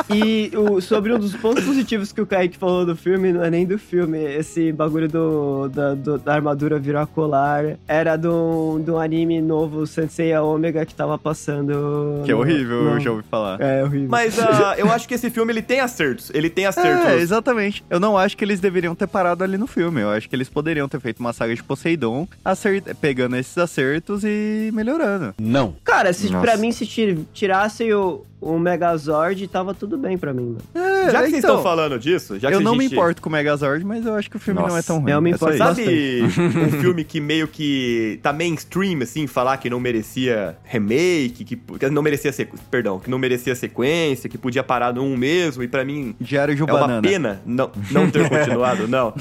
[0.10, 3.50] E o- sobre um dos pontos positivos que o Kaique falou do filme, não é
[3.50, 8.98] nem do filme, esse bagulho do, da, do- da armadura virar colar, era do, do
[8.98, 12.22] anime novo Sensei Omega que tava passando.
[12.24, 13.60] que é horrível, no- eu já ouvi falar.
[13.62, 14.10] É horrível.
[14.10, 16.30] Mas ah, eu acho que esse filme ele tem acertos.
[16.34, 17.06] Ele tem acertos.
[17.08, 17.84] É, exatamente.
[17.90, 20.02] Eu não acho que eles deveriam ter parado ali no filme.
[20.02, 22.84] Eu acho que eles poderiam ter feito uma saga de Poseidon, acert...
[23.02, 25.34] pegando esses acertos e melhorando.
[25.40, 25.76] Não.
[25.84, 26.42] Cara, se, Nossa.
[26.46, 30.62] pra mim, se tir- tirassem o, o Megazord, tava tudo bem pra mim, mano.
[30.76, 33.22] É, Já que vocês então, estão falando disso, já que eu não me gente- importo
[33.22, 35.12] com o Megazord, mas eu acho que o filme não é Nossa, tão ruim.
[35.12, 35.64] eu me É importo isso.
[35.64, 36.22] Sabe
[36.76, 41.90] um filme que meio que tá mainstream, assim, falar que não merecia remake, que, que
[41.90, 42.56] não merecia sequ...
[42.70, 46.56] perdão, que não merecia sequência, que podia parar no um mesmo, e pra mim Diário
[46.56, 47.02] de um é uma Banana.
[47.02, 49.14] pena não, não ter continuado, não.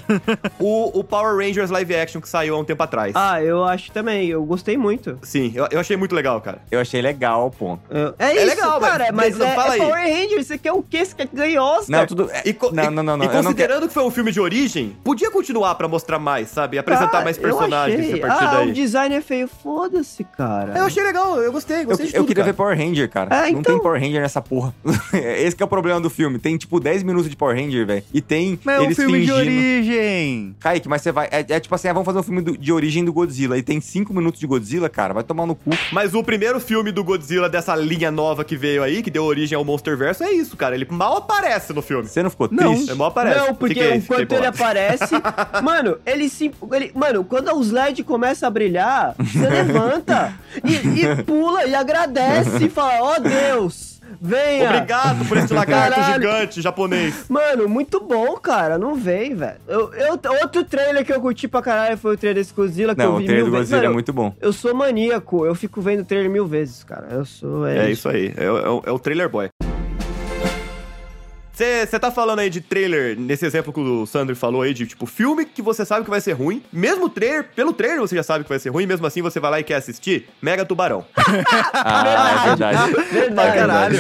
[0.59, 3.13] O, o Power Rangers live action que saiu há um tempo atrás.
[3.15, 5.19] Ah, eu acho também, eu gostei muito.
[5.23, 6.59] Sim, eu, eu achei muito legal, cara.
[6.71, 7.83] Eu achei legal, ponto.
[7.91, 9.79] Eu- é, isso, legal, cara, mas, mas é, fala é aí.
[9.79, 11.05] Power Rangers, você quer o quê?
[11.05, 12.01] Você quer ganhar Oscar?
[12.01, 12.31] Não, tudo.
[12.31, 13.25] é- E, co- não, não, não, não.
[13.25, 16.19] e eu não quero- considerando que foi um filme de origem, podia continuar pra mostrar
[16.19, 16.79] mais, sabe?
[16.79, 18.71] Apresentar Cara, mais eu personagens a partir ah, daí.
[18.71, 20.77] o design é feio, foda-se, cara.
[20.79, 22.53] Eu achei legal, eu gostei, Eu, gostei de eu tudo, queria cara.
[22.53, 23.35] ver Power Ranger, cara.
[23.35, 23.75] É, Não então.
[23.75, 24.75] tem Power Ranger nessa porra.
[25.13, 26.39] Esse que é o problema do filme.
[26.39, 28.03] Tem, tipo, 10 minutos de Power Ranger, velho.
[28.13, 29.37] E tem Mas é um eles filme de fingindo...
[29.39, 30.57] origem.
[30.61, 31.29] Kaique, mas você vai...
[31.31, 33.57] É, é tipo assim, ah, vamos fazer um filme do- de origem do Godzilla.
[33.59, 35.15] E tem 5 minutos de Godzilla, cara.
[35.15, 35.71] Vai tomar no cu.
[35.93, 39.55] Mas o primeiro filme do Godzilla dessa linha nova que veio aí, que deu origem
[39.57, 40.75] ao Monsterverso, é isso, cara.
[40.75, 42.09] Ele mal aparece no filme.
[42.09, 42.73] Você não ficou Não.
[42.73, 42.91] triste?
[42.91, 43.39] Ele mal aparece.
[43.39, 44.57] Não, porque Fiquei- fiquei enquanto ele bolado.
[44.57, 45.15] aparece.
[45.63, 46.51] mano, ele se.
[46.73, 50.33] Ele, mano, quando os LED começam a brilhar, você levanta
[50.65, 53.94] e, e pula e agradece e fala: Ó Deus,
[54.25, 54.71] venha.
[54.71, 56.15] Obrigado por esse lagarto Caralho.
[56.23, 57.27] gigante japonês.
[57.29, 58.79] Mano, muito bom, cara.
[58.79, 59.59] Não vem, velho.
[59.69, 63.03] Eu, eu- outro trailer que eu curti pra caralho foi o trailer desse Godzilla que
[63.03, 63.71] Não, eu o vi trailer mil do vezes.
[63.71, 64.35] Godzilla é muito bom.
[64.41, 67.09] Eu sou maníaco, eu fico vendo trailer mil vezes, cara.
[67.11, 67.67] Eu sou.
[67.67, 69.49] É, É isso aí, é, é o- é o trailer boy.
[71.55, 75.07] Você tá falando aí de trailer, nesse exemplo que o Sandro falou aí, de tipo,
[75.07, 76.61] filme que você sabe que vai ser ruim.
[76.73, 79.51] Mesmo trailer, pelo trailer você já sabe que vai ser ruim, mesmo assim você vai
[79.53, 80.29] lá e quer assistir.
[80.43, 81.05] Mega Tubarão.
[81.87, 82.93] Ah, é verdade.
[83.13, 83.59] Verdade.
[83.59, 83.99] Caralho.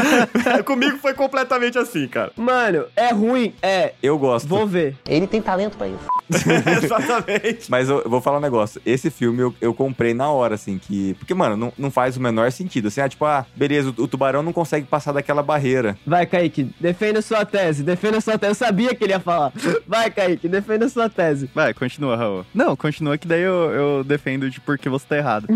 [0.64, 2.30] Comigo foi completamente assim, cara.
[2.36, 3.54] Mano, é ruim?
[3.62, 3.94] É.
[4.02, 4.46] Eu gosto.
[4.46, 4.96] Vou ver.
[5.08, 6.06] Ele tem talento pra isso.
[6.82, 7.70] Exatamente.
[7.70, 8.80] Mas eu, eu vou falar um negócio.
[8.84, 11.14] Esse filme eu, eu comprei na hora, assim, que.
[11.14, 12.88] Porque, mano, não, não faz o menor sentido.
[12.88, 15.96] Assim, ah, tipo, ah, beleza, o, o tubarão não consegue passar daquela barreira.
[16.06, 18.52] Vai, Kaique, defenda sua tese, defenda sua tese.
[18.52, 19.52] Eu sabia que ele ia falar.
[19.86, 21.50] Vai, Kaique, defenda sua tese.
[21.52, 22.46] Vai, continua, Raul.
[22.54, 25.48] Não, continua que daí eu, eu defendo de porque você tá errado.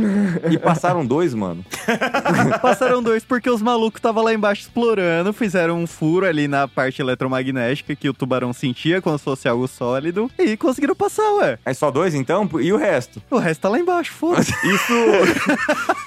[0.51, 1.65] E passaram dois, mano.
[2.61, 7.01] Passaram dois porque os malucos estavam lá embaixo explorando, fizeram um furo ali na parte
[7.01, 11.59] eletromagnética que o tubarão sentia como se fosse algo sólido e conseguiram passar, ué.
[11.65, 12.49] Aí só dois, então?
[12.61, 13.23] E o resto?
[13.31, 14.53] O resto tá lá embaixo, foda-se.
[14.67, 14.95] Isso.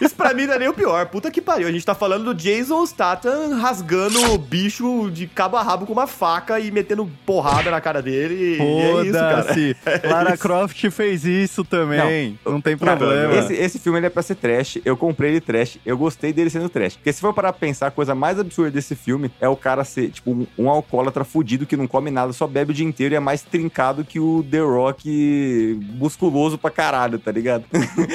[0.01, 1.05] Isso pra mim não é nem o pior.
[1.07, 1.67] Puta que pariu.
[1.67, 5.93] A gente tá falando do Jason Statham rasgando o bicho de cabo a rabo com
[5.93, 8.57] uma faca e metendo porrada na cara dele.
[8.57, 9.43] E é isso, cara.
[9.43, 9.76] Foda-se.
[10.03, 10.41] É Lara isso.
[10.41, 12.38] Croft fez isso também.
[12.45, 13.36] Não, tem problema.
[13.36, 14.80] Esse, esse filme ele é pra ser trash.
[14.84, 15.78] Eu comprei ele trash.
[15.86, 16.95] Eu gostei dele sendo trash.
[16.95, 19.84] Porque se for parar pra pensar, a coisa mais absurda desse filme é o cara
[19.84, 23.14] ser, tipo, um, um alcoólatra fudido que não come nada, só bebe o dia inteiro
[23.14, 27.66] e é mais trincado que o The Rock musculoso pra caralho, tá ligado?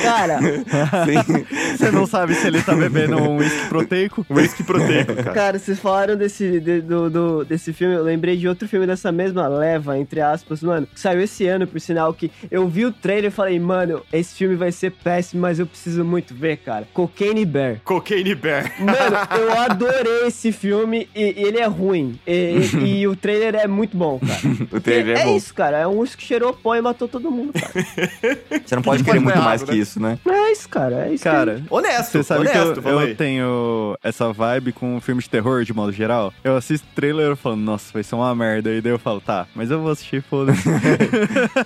[0.03, 0.39] Cara.
[1.77, 4.27] Você não sabe se ele tá bebendo um whisky proteico?
[4.31, 5.33] Whisky proteico, cara.
[5.33, 9.13] cara, vocês falaram desse, de- do, do- desse filme, eu lembrei de outro filme dessa
[9.13, 12.93] mesma leva, entre aspas, mano, que saiu esse ano, por sinal, que eu vi o
[12.93, 16.87] trailer e falei, mano, esse filme vai ser péssimo, mas eu preciso muito ver, cara.
[16.93, 17.81] Cocaine Bear.
[17.85, 18.73] Cocaine Bear.
[18.81, 22.19] Mano, eu adorei esse filme e e ele é ruim.
[22.27, 24.39] E, e- e o trailer é muito bom, cara.
[24.73, 25.37] O trailer é, é bom.
[25.37, 25.79] isso, cara.
[25.79, 27.73] É um urso que cheirou pó e matou todo mundo, cara.
[28.65, 29.67] Você não pode querer muito errado, mais né?
[29.69, 30.19] que isso, né?
[30.27, 31.07] É isso, cara.
[31.07, 31.23] É isso.
[31.23, 35.29] que- Cara, Honesto, você sabe honesto, que eu, eu tenho essa vibe com filme de
[35.29, 36.33] terror, de modo geral.
[36.43, 38.71] Eu assisto trailer e falo, nossa, vai ser uma merda.
[38.71, 40.69] E daí eu falo, tá, mas eu vou assistir, foda-se.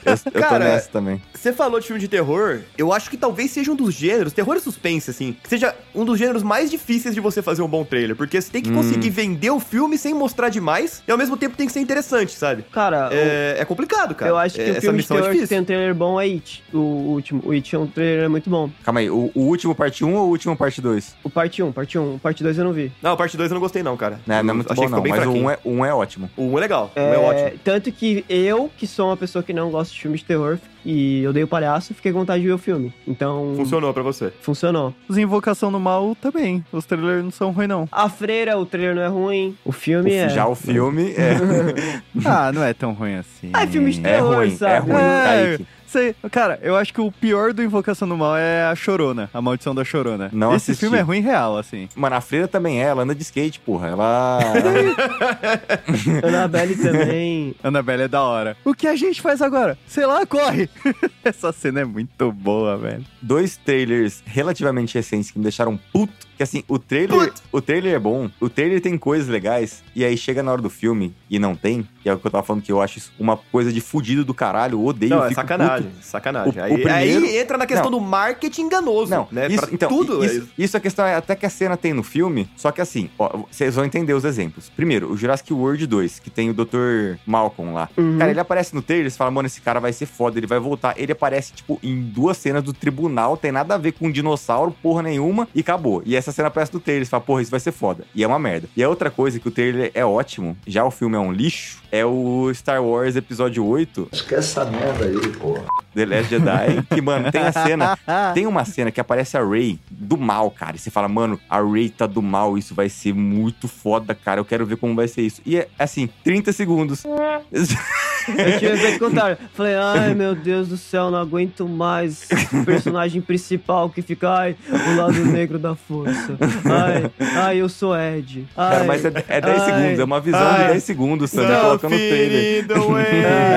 [0.05, 1.21] Eu, eu tô Cara, nessa também.
[1.35, 4.57] Você falou de filme de terror, eu acho que talvez seja um dos gêneros, terror
[4.57, 7.85] e suspense, assim, que seja um dos gêneros mais difíceis de você fazer um bom
[7.85, 11.37] trailer, porque você tem que conseguir vender o filme sem mostrar demais e ao mesmo
[11.37, 12.65] tempo tem que ser interessante, sabe?
[12.73, 14.31] Cara, o- É, é complicado, cara.
[14.31, 15.49] eu acho que É, o filme de missão é terror que difícil.
[15.57, 16.63] tem um trailer bom é It.
[16.73, 17.43] O último.
[17.45, 18.71] O It é um trailer muito bom.
[18.85, 21.15] Calma aí, o, o último parte 1 ou o último parte 2?
[21.25, 22.15] O parte 1, parte 1.
[22.15, 22.93] O parte 2 eu não vi.
[23.03, 24.21] Não, parte 2 eu não gostei não, cara.
[24.27, 25.47] Não, não é Eu muito achei bom que não, mas o fraquinho.
[25.47, 26.31] 1 é, o um é ótimo.
[26.37, 27.59] O 1 é legal, o 1 é, ótimo.
[27.65, 31.25] Tanto que eu, que sou uma pessoa que não gosta de filme de terror e
[31.29, 32.93] odeio palhaço, fiquei com vontade de ver o filme.
[33.07, 33.53] Então.
[33.57, 34.33] Funcionou pra você.
[34.41, 34.93] Funcionou.
[35.09, 36.65] Os Invocação do Mal também.
[36.73, 37.89] Os trailers não são ruins, não.
[37.93, 39.57] A Freira, o trailer não é ruim.
[39.65, 40.29] O filme é.
[40.29, 41.37] Já o filme é,
[42.25, 43.51] Ah, não é tão ruim assim.
[43.53, 44.91] Ah, é filme de é terror, ruim, é sabe?
[44.91, 45.67] ruim, É, Kaique.
[45.93, 49.43] Sei, cara, eu acho que o pior do Invocação do Mal é a Chorona, a
[49.43, 50.31] Maldição da Chorona.
[50.33, 50.81] Não Esse assisti.
[50.81, 51.89] filme é ruim real, assim.
[51.95, 53.89] Mano, a Freira também é, ela anda de skate, porra.
[53.89, 54.39] Ela.
[56.27, 57.55] Annabelle também.
[57.63, 58.57] Annabelle é da hora.
[58.65, 59.77] O que a gente faz agora?
[59.87, 60.69] Sei lá, corre!
[61.23, 63.05] Essa cena é muito boa, velho.
[63.21, 66.32] Dois trailers relativamente recentes que me deixaram puto.
[66.43, 67.33] Que assim, o trailer.
[67.53, 70.69] O trailer é bom, o trailer tem coisas legais, e aí chega na hora do
[70.69, 71.87] filme e não tem.
[72.05, 74.25] E é o que eu tava falando que eu acho isso uma coisa de fudido
[74.25, 74.75] do caralho.
[74.75, 76.05] Eu odeio, Não, é fico sacanagem, puto.
[76.05, 76.59] sacanagem.
[76.61, 77.99] O- aí, o primeiro- aí entra na questão Não.
[78.01, 79.47] do marketing enganoso, Não, né?
[79.47, 80.25] isso, pra então, tudo.
[80.25, 83.09] isso, isso a questão é até que a cena tem no filme, só que assim,
[83.17, 84.69] ó, vocês vão entender os exemplos.
[84.75, 87.19] Primeiro, o Jurassic World 2, que tem o Dr.
[87.25, 87.89] Malcolm lá.
[87.97, 88.19] Uhum.
[88.19, 90.59] Cara, ele aparece no trailer, você fala, mano, esse cara vai ser foda, ele vai
[90.59, 90.95] voltar.
[90.99, 94.75] Ele aparece, tipo, em duas cenas do tribunal, tem nada a ver com um dinossauro,
[94.83, 96.03] porra nenhuma, e acabou.
[96.05, 98.05] E essa cena aparece no trailer, você fala, porra, isso vai ser foda.
[98.15, 98.69] E é uma merda.
[98.77, 101.83] E a outra coisa que o trailer é ótimo, já o filme é um lixo,
[101.91, 105.65] é o Star Wars Episódio 8, Esquece essa merda aí, porra.
[105.95, 107.99] The Last Jedi, que, mano, tem a cena.
[108.33, 110.77] Tem uma cena que aparece a Rey do mal, cara.
[110.77, 114.41] E você fala, mano, a Rey tá do mal, isso vai ser muito foda, cara.
[114.41, 115.43] Eu quero ver como vai ser isso.
[115.45, 117.05] E é assim, 30 segundos.
[117.05, 119.37] Eu tinha feito contrário.
[119.55, 124.57] Falei, ai meu Deus do céu, não aguento mais o personagem principal que fica, ai,
[124.71, 126.22] o lado negro da força.
[126.65, 128.47] Ai, ai, eu sou Ed.
[128.57, 130.69] Ai, Cara, mas é, é 10 ai, segundos, é uma visão de ai.
[130.69, 132.67] 10 segundos, Sandra, colocando no trailer.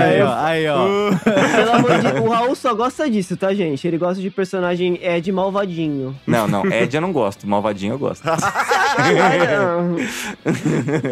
[0.06, 0.86] Aí, ó, aí, ó.
[1.56, 3.88] Pelo amor de O Raul só gosta disso, tá, gente?
[3.88, 6.16] Ele gosta de personagem Ed malvadinho.
[6.26, 8.24] Não, não, Ed eu não gosto, Malvadinho eu gosto.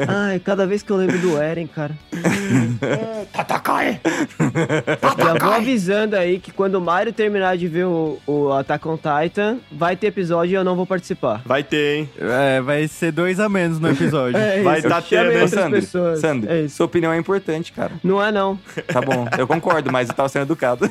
[0.08, 1.93] Ai, cada vez que eu lembro do Eren, cara.
[3.34, 3.99] Tatakai!
[5.18, 8.97] Já vou avisando aí que quando o Mario terminar de ver o, o Attack on
[8.97, 11.33] Titan, vai ter episódio e eu não vou participar.
[11.46, 12.10] Vai ter, hein?
[12.20, 14.38] É, vai ser dois a menos no episódio.
[14.44, 16.20] É Vai isso, tá tendo, hein, outras Sandro, pessoas.
[16.20, 16.76] Sandro, É isso.
[16.78, 17.92] sua opinião é importante, cara.
[18.04, 18.60] Não é não.
[18.88, 20.90] Tá bom, eu concordo, mas eu tava sendo educado.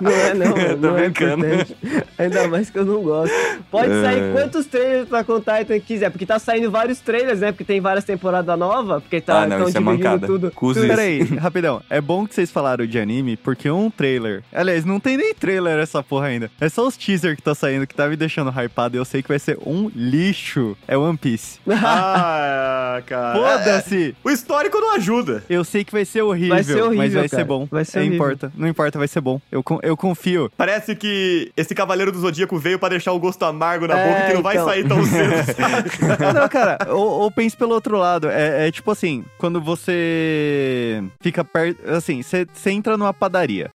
[0.00, 0.76] Não é não, mano.
[0.76, 1.46] Tô Não é brincando.
[1.46, 1.76] importante.
[2.18, 3.32] Ainda mais que eu não gosto.
[3.70, 4.02] Pode É.
[4.02, 7.52] sair quantos trailers Attack on Titan quiser, porque tá saindo vários trailers, né?
[7.52, 10.26] Porque tem várias temporadas novas, porque tá Ah, não, tão isso é dividindo mancada.
[10.26, 10.50] tudo.
[10.52, 10.88] Cuso tudo-.
[10.88, 11.82] Peraí, rapidão.
[11.90, 14.42] É bom que vocês falaram de anime, porque um trailer.
[14.52, 16.50] Aliás, não tem nem trailer essa porra ainda.
[16.60, 19.28] É só os teaser que tá saindo que tá me deixando hypado eu sei que
[19.28, 20.76] vai ser um lixo.
[20.88, 21.58] É One Piece.
[22.16, 23.34] Ah, cara.
[23.38, 24.10] Foda-se!
[24.24, 25.42] É, o histórico não ajuda.
[25.48, 27.42] Eu sei que vai ser horrível, Vai ser horrível, mas vai cara.
[27.42, 27.68] ser bom.
[27.70, 28.16] Vai ser não horrível.
[28.26, 29.40] importa, não importa, vai ser bom.
[29.50, 30.50] Eu, eu confio.
[30.56, 34.26] Parece que esse Cavaleiro do Zodíaco veio pra deixar o gosto amargo na É, boca
[34.28, 34.66] que não vai então.
[34.68, 36.34] sair tão cedo, sabe?
[36.38, 38.28] Não, cara, ou, ou pense pelo outro lado.
[38.30, 41.88] É, é tipo assim, quando você fica perto.
[41.90, 43.70] Assim, você entra numa padaria.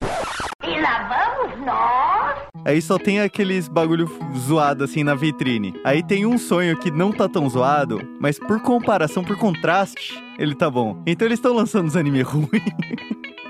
[0.63, 2.37] E lá vamos nós.
[2.68, 5.74] Aí só tem aqueles bagulho zoado assim na vitrine.
[5.86, 10.53] Aí tem um sonho que não tá tão zoado, mas por comparação, por contraste, ele
[10.53, 11.01] tá bom.
[11.07, 12.51] Então eles estão lançando os anime ruins.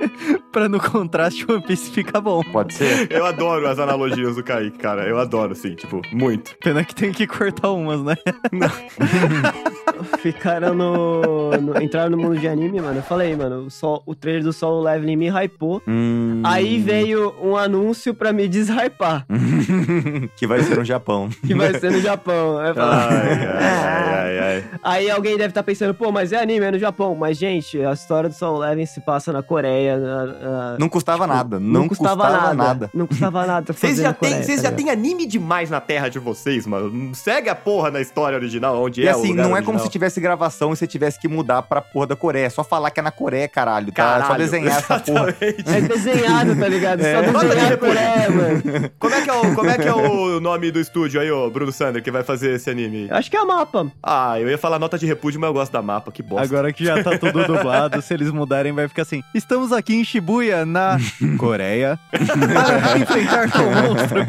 [0.51, 2.41] pra no contraste o One Piece ficar bom.
[2.51, 3.11] Pode ser.
[3.11, 5.03] Eu adoro as analogias do Kaique, cara.
[5.07, 6.55] Eu adoro, assim, tipo, muito.
[6.61, 8.15] Pena que tem que cortar umas, né?
[10.19, 12.97] Ficaram no, no- Entraram no mundo de anime, mano.
[12.99, 15.81] Eu falei, mano, o, sol, o trailer do Solo Leveling me hypou.
[15.87, 19.25] Hum, Aí veio um anúncio pra me deshypar,
[20.37, 21.29] que vai ser no Japão.
[21.45, 22.59] que vai ser no Japão.
[22.59, 24.63] Aí, eu falo, Ai, ai, ai, ai.
[24.83, 27.15] Aí alguém deve estar pensando, pô, mas é anime, é no Japão.
[27.15, 29.86] Mas, gente, a história do Solo Leveling se passa na Coreia.
[29.95, 31.59] Na- Não custava nada.
[31.59, 32.89] Não, não custava, nada.
[32.93, 33.73] Não custava nada.
[33.73, 37.13] Vocês já têm Coreia, vocês tá já têm anime demais na terra de vocês, mano.
[37.15, 39.71] Segue a porra na história original, onde E é o assim, lugar não é como
[39.73, 39.85] original.
[39.85, 42.45] se tivesse gravação e você tivesse que mudar pra porra da Coreia.
[42.47, 43.91] É só falar que é na Coreia, caralho.
[43.91, 44.19] Tá?
[44.23, 45.29] É só desenhar essa porra.
[45.41, 45.69] exatamente.
[45.69, 47.01] É desenhado, tá ligado?
[47.01, 47.31] Só É.
[47.31, 48.91] Bota desenhado aí, por é, mano.
[48.99, 51.49] Como é, que é o, como é que é o nome do estúdio aí, ô
[51.49, 53.07] Bruno Sander, que vai fazer esse anime?
[53.11, 53.87] Acho que é o mapa.
[54.01, 56.43] Ah, eu ia falar nota de repúdio, mas eu gosto da mapa, que bosta.
[56.45, 59.23] Agora que já tá tudo dublado, se eles mudarem, vai ficar assim.
[59.33, 60.97] Estamos aqui em Shibuya, na
[61.37, 64.25] Coreia, para enfrentar tal monstro.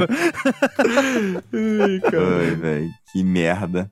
[1.53, 2.39] Ai, cara.
[2.41, 2.91] Ai, velho.
[3.13, 3.91] Que merda.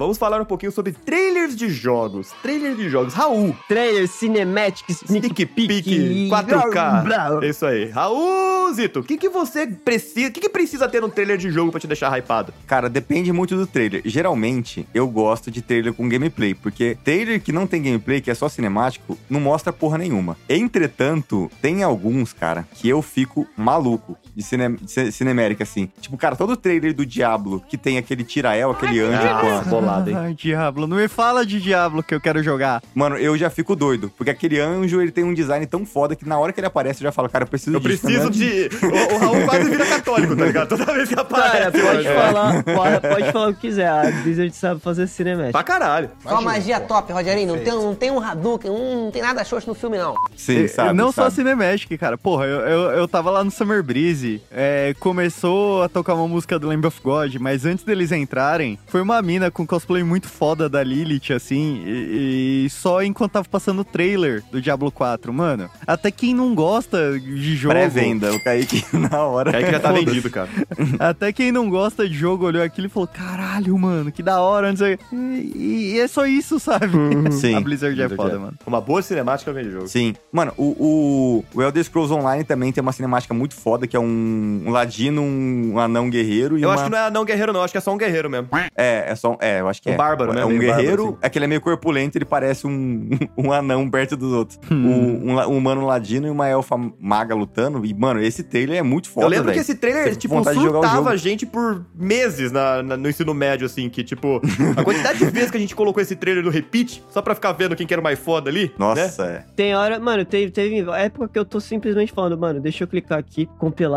[0.00, 2.32] Vamos falar um pouquinho sobre trailers de jogos.
[2.40, 3.12] Trailers de jogos.
[3.12, 7.44] Raul, Trailer, cinematics, Sneak Peek, 4K.
[7.44, 7.90] Isso aí.
[7.90, 10.30] Raulzito, o que, que você precisa.
[10.30, 12.50] O que, que precisa ter num trailer de jogo pra te deixar hypado?
[12.66, 14.00] Cara, depende muito do trailer.
[14.06, 18.34] Geralmente, eu gosto de trailer com gameplay, porque trailer que não tem gameplay, que é
[18.34, 20.34] só cinemático, não mostra porra nenhuma.
[20.48, 25.88] Entretanto, tem alguns, cara, que eu fico maluco de, cine, de ci- cinemérica, assim.
[26.00, 29.60] Tipo, cara, todo trailer do Diablo, que tem aquele tirael, aquele anjo com a...
[29.62, 30.16] bolada, hein?
[30.16, 32.82] Ai, Diablo, não me fala de Diablo que eu quero jogar.
[32.94, 36.26] Mano, eu já fico doido, porque aquele anjo, ele tem um design tão foda que
[36.28, 38.02] na hora que ele aparece, eu já falo, cara, eu preciso Eu disso.
[38.02, 38.30] preciso né?
[38.30, 38.70] de.
[38.86, 40.68] O, o Raul quase vira católico, tá ligado?
[40.68, 41.50] Toda vez que aparece.
[41.50, 42.20] Cara, pode mano.
[42.20, 43.88] falar, pode, pode falar o que quiser.
[43.88, 45.52] A Blizzard sabe fazer cinemática.
[45.52, 46.10] Pra caralho.
[46.22, 47.48] Só magia top, Rogerinho.
[47.56, 50.14] Não tem, não tem um Hadouken, um, não tem nada xoxo no filme, não.
[50.36, 51.34] Sim, E- sabe, não só sabe.
[51.36, 52.16] Cinemagic, cara.
[52.18, 56.58] Porra, eu, eu, eu tava lá no Summer Breeze, é, começou a tocar uma música
[56.58, 60.68] do Lamb of God, mas antes deles entrarem, foi uma mina com cosplay muito foda
[60.68, 65.70] da Lilith, assim, e, e só enquanto tava passando o trailer do Diablo 4, mano.
[65.86, 67.74] Até quem não gosta de jogo...
[67.74, 69.52] Pré-venda, o Kaique na hora.
[69.52, 70.48] Kaique já tá vendido, cara.
[70.98, 74.70] Até quem não gosta de jogo olhou aquilo e falou: caralho, mano, que da hora,
[74.70, 74.94] não sei.
[74.94, 76.88] o quê." E, e é só isso, sabe?
[77.32, 77.54] Sim.
[77.54, 78.38] A Blizzard é Blizzard foda, é.
[78.38, 78.54] mano.
[78.66, 79.88] Uma boa cinemática vem de jogo.
[79.88, 80.14] Sim.
[80.32, 84.00] Mano, o, o, o Elder Scrolls Online também tem uma cinemática muito foda, que é
[84.00, 86.74] um, um ladino, um anão guerreiro e Eu uma...
[86.74, 87.62] acho que não é não guerreiro, não.
[87.62, 88.48] Acho que é só um guerreiro mesmo.
[88.76, 89.36] É, é só...
[89.40, 89.96] É, eu acho que Um é.
[89.96, 90.42] bárbaro, né?
[90.42, 91.18] É um Meio guerreiro, bárbaro, assim.
[91.22, 94.58] é que ele é meio corpulento, ele parece um, um anão perto dos outros.
[94.70, 97.84] Um, um, la- um humano ladino e uma elfa maga lutando.
[97.84, 99.54] E, mano, esse trailer é muito foda, eu lembro velho.
[99.54, 103.66] que esse trailer, Você tipo, surtava a gente por meses na, na- no ensino médio,
[103.66, 104.40] assim, que, tipo,
[104.76, 107.52] a quantidade de vezes que a gente colocou esse trailer no repeat, só pra ficar
[107.52, 108.72] vendo quem que era o mais foda ali.
[108.78, 109.44] Nossa, né?
[109.48, 109.52] é.
[109.54, 113.18] Tem hora, mano, teve, teve época que eu tô simplesmente falando, mano, deixa eu clicar
[113.18, 113.48] aqui,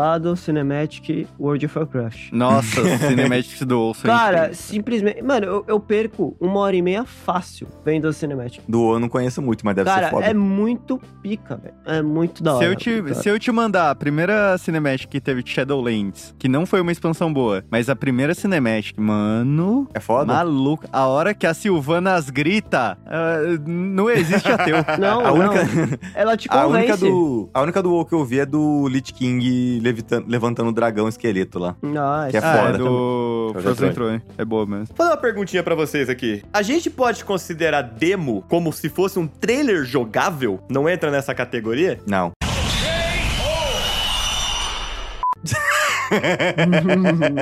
[0.04, 2.32] compilado, Cinematic, World of Warcraft.
[2.32, 4.06] Nossa, Cinematics do Olso.
[4.06, 4.54] é Cara, incrível.
[4.54, 5.22] simplesmente.
[5.22, 8.60] Mano, eu, eu perco uma hora e meia fácil vendo a Cinematic.
[8.68, 10.26] Do eu não conheço muito, mas deve Cara, ser foda.
[10.26, 11.74] é muito pica, velho.
[11.86, 12.66] É muito da Se hora.
[12.66, 16.66] eu, te, se eu te mandar a primeira Cinematic que teve de Shadowlands, que não
[16.66, 19.88] foi uma expansão boa, mas a primeira Cinematic, mano.
[19.94, 20.32] É foda?
[20.32, 20.84] Maluco.
[20.92, 23.36] A hora que a Silvanas grita, ah,
[23.66, 24.74] não existe ateu.
[24.98, 25.98] Não, A única- não.
[26.14, 27.00] Ela te A única, convence.
[27.10, 30.72] do, a única do WoW que eu vi é do Lich King levitando- levantando o
[30.72, 31.76] dragão esqueleto lá.
[31.80, 32.30] Nossa.
[32.30, 32.74] Que é Ah, foda.
[32.74, 33.92] é do Frozen.
[33.92, 34.22] Throne.
[34.36, 34.86] É boa mesmo.
[34.86, 36.42] Vou fazer uma perguntinha pra vocês aqui.
[36.52, 40.60] A gente pode considerar demo como se fosse um trailer jogável?
[40.68, 41.98] Não entra nessa categoria?
[42.06, 42.32] Não.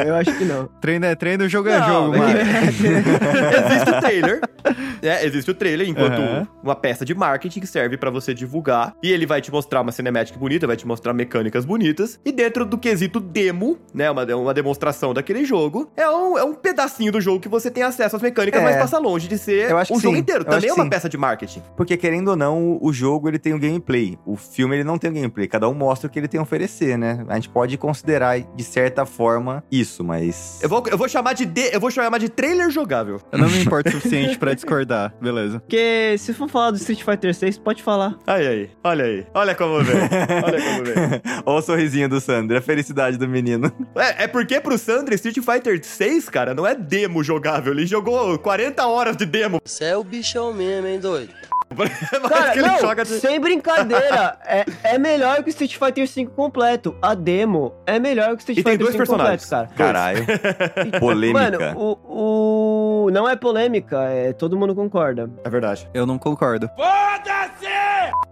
[0.06, 0.66] Eu acho que não.
[0.80, 2.38] Treino é treino, jogo é Não, jogo, é mano.
[2.40, 4.40] existe o trailer.
[5.02, 5.24] né?
[5.26, 6.46] Existe o trailer enquanto Aham.
[6.62, 8.94] uma peça de marketing que serve pra você divulgar.
[9.02, 12.18] E ele vai te mostrar uma cinemática bonita, vai te mostrar mecânicas bonitas.
[12.24, 14.10] E dentro do quesito demo, né?
[14.10, 17.82] Uma, uma demonstração daquele jogo, é um, é um pedacinho do jogo que você tem
[17.82, 18.64] acesso às mecânicas, É.
[18.64, 20.20] mas passa longe de ser Eu acho o que jogo sim.
[20.20, 20.40] inteiro.
[20.42, 20.90] Eu Também acho é uma sim.
[20.90, 21.62] peça de marketing.
[21.76, 24.18] Porque querendo ou não, o jogo ele tem o gameplay.
[24.26, 25.46] O filme ele não tem o gameplay.
[25.48, 27.24] Cada um mostra o que ele tem a oferecer, né?
[27.28, 31.44] A gente pode considerar de certa forma isso, mas Eu vou, eu vou chamar de,
[31.46, 33.20] de- eu vou chamar de trailer jogável.
[33.30, 34.91] Eu não me importo o suficiente pra discordar.
[35.20, 35.60] Beleza.
[35.60, 38.16] Porque se for falar do Street Fighter 6, pode falar.
[38.26, 38.70] Aí, aí.
[38.84, 39.26] Olha aí.
[39.34, 39.96] Olha como vem.
[39.96, 41.22] Olha como vem.
[41.44, 43.72] Olha o sorrisinho do Sandro, a felicidade do menino.
[43.94, 47.72] É, é porque pro Sandro, Street Fighter 6, cara, não é demo jogável.
[47.72, 49.60] Ele jogou 40 horas de demo.
[49.64, 51.32] Você é o bichão mesmo, hein, doido?
[52.28, 53.10] Cara, que ele não, joga de...
[53.20, 56.94] sem brincadeira, é, é melhor que o Street Fighter 5 completo.
[57.02, 59.44] A demo é melhor que o Street E tem Fighter dois 5 personagens.
[59.44, 59.92] completo, cara.
[59.92, 60.26] Caralho.
[61.00, 61.40] Polêmica.
[61.74, 63.10] Mano, o, o...
[63.10, 64.32] Não é polêmica, é...
[64.32, 65.30] todo mundo concorda.
[65.44, 65.88] É verdade.
[65.92, 66.70] Eu não concordo.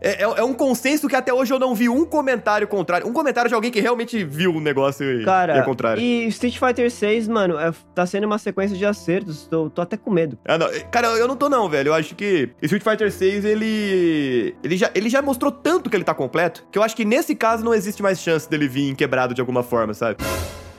[0.01, 3.07] É, é- é um consenso que até hoje eu não vi um comentário contrário.
[3.07, 6.03] Um comentário de alguém que realmente viu o negócio e, Cara, e é contrário.
[6.03, 9.47] e Street Fighter 6, mano, é- tá sendo uma sequência de acertos.
[9.47, 10.39] Tô, tô até com medo.
[10.47, 10.69] Ah, não.
[10.91, 11.89] Cara, eu não tô não, velho.
[11.89, 14.55] Eu acho que Street Fighter 6, ele...
[14.63, 17.35] Ele já, ele já mostrou tanto que ele tá completo, que eu acho que nesse
[17.35, 20.17] caso não existe mais chance dele vir quebrado de alguma forma, sabe?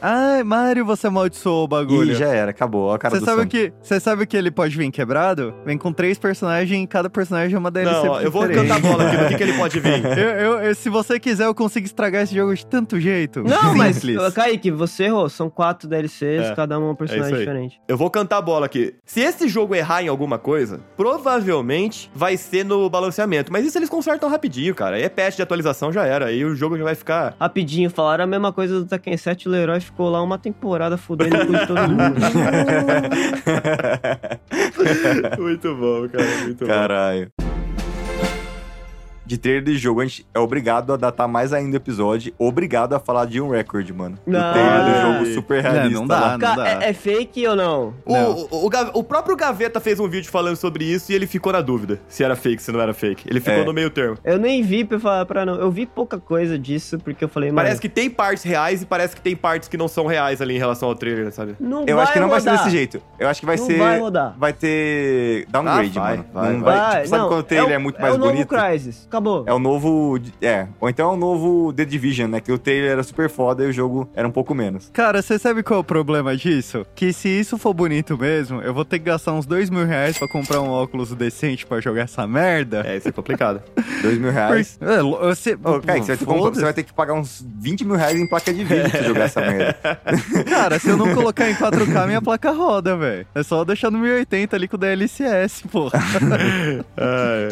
[0.02, 2.12] Ai, Mario, você amaldiçoou o bagulho.
[2.12, 2.91] Ih, já era, acabou.
[2.91, 3.49] A cara Você do sabe, Sandro.
[3.49, 5.54] que, você sabe que ele pode vir quebrado?
[5.66, 8.68] Vem com três personagens e cada personagem é uma DLC Não, eu vou diferente.
[8.70, 9.16] cantar bola aqui.
[9.24, 9.91] O que, que ele pode vir?
[10.18, 13.43] Eu, eu- eu- se você quiser, eu consigo estragar esse jogo de tanto jeito.
[13.43, 14.34] Não, mas, Simples.
[14.34, 15.30] Kaique, você errou.
[15.30, 17.39] São quatro DLCs, É, cada um um É personagem aí.
[17.39, 17.82] diferente.
[17.88, 18.95] Eu vou cantar a bola aqui.
[19.06, 23.52] Se esse jogo errar em alguma coisa, provavelmente vai ser no balanceamento.
[23.52, 24.95] Mas isso eles consertam rapidinho, cara.
[24.95, 26.26] Aí é patch de atualização, já era.
[26.26, 27.36] Aí o jogo já vai ficar.
[27.39, 29.47] Rapidinho, falaram a mesma coisa do Tekken 7.
[29.47, 32.20] O Leroy ficou lá uma temporada fudendo cu de todo mundo.
[35.39, 36.26] muito bom, cara.
[36.44, 37.32] Muito Caralho.
[39.32, 42.34] De trailer de jogo, a gente é obrigado a datar mais ainda o episódio.
[42.38, 44.17] Obrigado a falar de um record, mano.
[44.27, 44.51] Do Não.
[44.51, 45.01] trailer do Ai.
[45.13, 45.99] jogo super realista.
[45.99, 46.32] não dá, lá.
[46.34, 46.67] não Ca- dá.
[46.84, 47.93] é, é fake ou não?
[48.05, 51.25] O, o, o Gav- o próprio Gaveta fez um vídeo falando sobre isso e ele
[51.25, 53.23] ficou na dúvida se era fake, se não era fake.
[53.29, 53.65] Ele ficou É.
[53.65, 54.17] no meio termo.
[54.25, 55.55] Eu nem vi pra falar pra não.
[55.55, 57.61] Eu vi pouca coisa disso porque eu falei, mano.
[57.61, 60.55] Parece que tem partes reais e parece que tem partes que não são reais ali
[60.55, 61.55] em relação ao trailer, sabe?
[61.57, 62.57] não Eu vai acho que não vai rodar.
[62.57, 63.01] ser desse jeito.
[63.17, 63.77] Eu acho que vai Não ser.
[63.77, 64.36] vai rodar.
[64.38, 66.29] vai ter downgrade, Ah, vai, mano.
[66.34, 66.77] vai, não vai.
[66.77, 66.95] vai.
[66.97, 68.47] tipo, sabe não, quando o trailer é, o- muito mais É o novo bonito?
[68.49, 69.07] Crysis.
[69.22, 69.43] Acabou.
[69.47, 70.19] É o novo.
[70.41, 70.67] É.
[70.80, 72.39] Ou então é o novo The Division, né?
[72.41, 74.89] Que o trailer era super foda e o jogo era um pouco menos.
[74.93, 76.86] Cara, você sabe qual é o problema disso?
[76.95, 80.17] Que se isso for bonito mesmo, eu vou ter que gastar uns dois mil reais
[80.17, 82.84] pra comprar um óculos decente pra jogar essa merda.
[82.86, 83.61] É, isso é complicado.
[84.01, 84.80] Dois mil reais.
[84.82, 87.95] É, lo- você, Ô, Kaique, você vai, você vai ter que pagar uns 20 mil
[87.95, 89.76] reais em placa de vídeo pra jogar essa merda.
[90.49, 93.28] Cara, se eu não colocar em 4K, minha placa roda, velho.
[93.36, 95.99] É só deixar no 1080 ali com o DLSS, porra.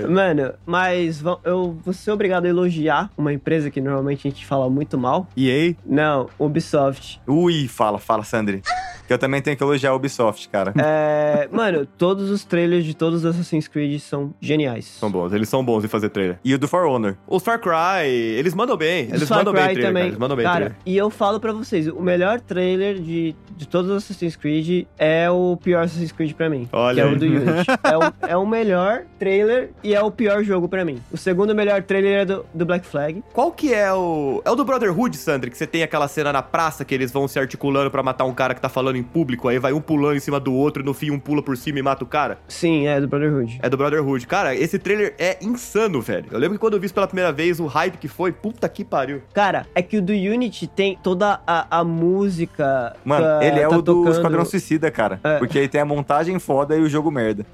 [0.10, 4.70] Mano, mas eu vou ser obrigado a elogiar uma empresa que normalmente a gente fala
[4.70, 5.28] muito mal.
[5.36, 5.76] EA?
[5.86, 7.20] Não, Ubisoft.
[7.28, 8.62] Ui, fala, fala, Sandri.
[9.10, 10.72] Que eu também tenho que elogiar a Ubisoft, cara.
[10.78, 14.86] É, mano, todos os trailers de todos os Assassin's Creed são geniais.
[14.86, 16.38] são bons, eles são bons em fazer trailer.
[16.46, 17.18] E o do For Honor.
[17.28, 19.06] Os Far Cry, eles mandam bem.
[19.12, 20.02] Eles Far mandam Cry bem trailer, também.
[20.04, 20.08] cara.
[20.10, 20.78] Eles mandam bem Cara, trailer.
[20.86, 25.28] e eu falo pra vocês, o melhor trailer de, de todos os Assassin's Creed é
[25.32, 26.70] o pior Assassin's Creed pra mim.
[26.72, 27.68] Olha que é o do Unity.
[27.84, 31.02] é, o, é o melhor trailer e é o pior jogo pra mim.
[31.12, 33.24] O segundo melhor trailer é do, do Black Flag.
[33.34, 34.40] Qual que é o...
[34.46, 37.28] É o do Brotherhood, Sandri, que você tem aquela cena na praça que eles vão
[37.28, 40.18] se articulando pra matar um cara que tá falando em público, aí vai um pulando
[40.18, 42.40] em cima do outro e no fim um pula por cima e mata o cara?
[42.48, 43.60] Sim, é do Brotherhood.
[43.62, 44.28] É do Brotherhood.
[44.28, 46.26] Cara, esse trailer é insano, velho.
[46.32, 48.68] Eu lembro que quando eu vi isso pela primeira vez, o hype que foi, puta
[48.70, 49.22] que pariu.
[49.34, 52.96] Cara, é que o do Unity tem toda a, a música.
[53.04, 54.12] Mano, ele é tá o do tocando.
[54.16, 55.20] Esquadrão Suicida, cara.
[55.24, 55.38] É.
[55.38, 57.46] Porque ele tem a montagem foda e o jogo merda.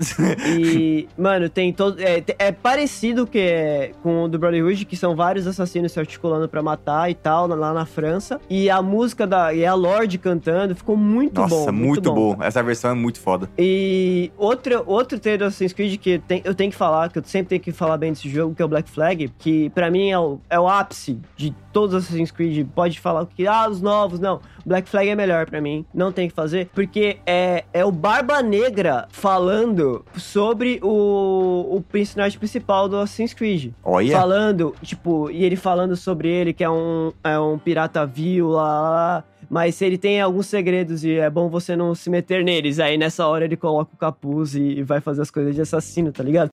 [0.48, 2.00] E, mano, tem todo.
[2.00, 6.48] É, é parecido que é com o do Brotherhood, que são vários assassinos se articulando
[6.48, 8.40] pra matar e tal, lá na França.
[8.50, 9.54] E a música da.
[9.54, 11.78] E a Lorde cantando, ficou muito muito Nossa, bom.
[11.78, 12.36] muito, bom.
[12.36, 12.44] bom.
[12.44, 13.50] Essa versão é muito foda.
[13.58, 17.24] E outro, outro trailer do Assassin's Creed que tem- eu tenho que falar, que eu
[17.26, 20.10] sempre tenho que falar bem desse jogo, que é o Black Flag, que pra mim
[20.10, 22.68] é o, é o ápice de todos os Assassin's Creed.
[22.74, 24.40] Pode falar que, ah, os novos, não.
[24.66, 28.42] Black Flag é melhor pra mim, não tem que fazer, porque é, é o Barba
[28.42, 33.72] Negra falando sobre o, o personagem principal do Assassin's Creed.
[33.84, 34.12] Olha.
[34.18, 38.64] Falando, tipo, e ele falando sobre ele, que é um, é um pirata vil lá,
[38.82, 39.24] lá, lá.
[39.48, 42.80] Mas ele tem alguns segredos e é bom você não se meter neles.
[42.80, 46.24] Aí nessa hora ele coloca o capuz e, vai fazer as coisas de assassino, tá
[46.24, 46.50] ligado?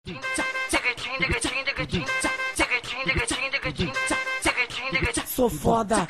[5.26, 6.08] Sou foda.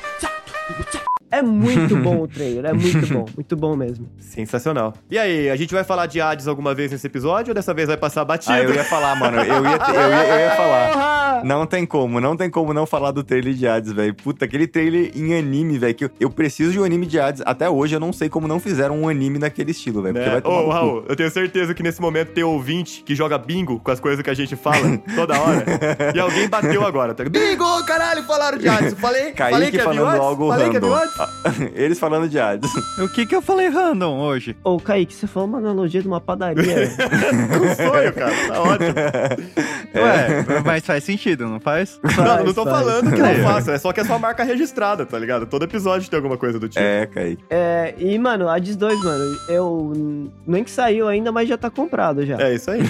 [1.33, 4.07] É muito bom o trailer, é muito bom, muito bom mesmo.
[4.19, 4.93] Sensacional.
[5.09, 7.87] E aí, a gente vai falar de Hades alguma vez nesse episódio ou dessa vez
[7.87, 8.53] vai passar batido?
[8.53, 9.37] Ah, eu ia falar, mano.
[9.39, 11.43] Eu ia, eu ia, eu ia falar.
[11.43, 14.13] Não tem como, não tem como não falar do trailer de Hades, velho.
[14.13, 15.95] Puta, aquele trailer em anime, velho.
[15.95, 17.41] Que eu, eu preciso de um anime de Hades.
[17.45, 20.13] Até hoje eu não sei como não fizeram um anime naquele estilo, velho.
[20.13, 20.37] Porque Né?
[20.37, 20.69] Ô, cu.
[20.69, 24.23] Raul, eu tenho certeza que nesse momento tem ouvinte que joga bingo com as coisas
[24.23, 25.65] que a gente fala toda hora.
[26.13, 27.23] e alguém bateu agora, tá?
[27.23, 28.93] Bingo, caralho, falaram de Hades.
[28.93, 30.21] Falei, falei Kaique que havia falando Hades?
[30.21, 30.93] algo Falei que random.
[30.93, 31.19] Hades?
[31.19, 31.22] Ah,
[31.75, 32.71] Eles falando de Hades.
[32.99, 34.55] O que que eu falei random hoje?
[34.63, 36.63] Ô, Kaique, você falou uma analogia de uma padaria.
[36.89, 38.33] um sonho, cara.
[38.47, 38.93] Tá ótimo.
[39.95, 41.99] Ué, mas faz sentido, não faz?
[42.17, 42.77] não, não tô faz.
[42.77, 45.45] falando que não faço, é só que é sua marca registrada, tá ligado?
[45.45, 46.83] Todo episódio tem alguma coisa do tipo.
[46.83, 47.43] É, Kaique.
[47.49, 50.31] é, e, mano, Hades 2, mano, eu.
[50.47, 52.37] Nem que saiu ainda, mas já tá comprado já.
[52.39, 52.81] É isso aí.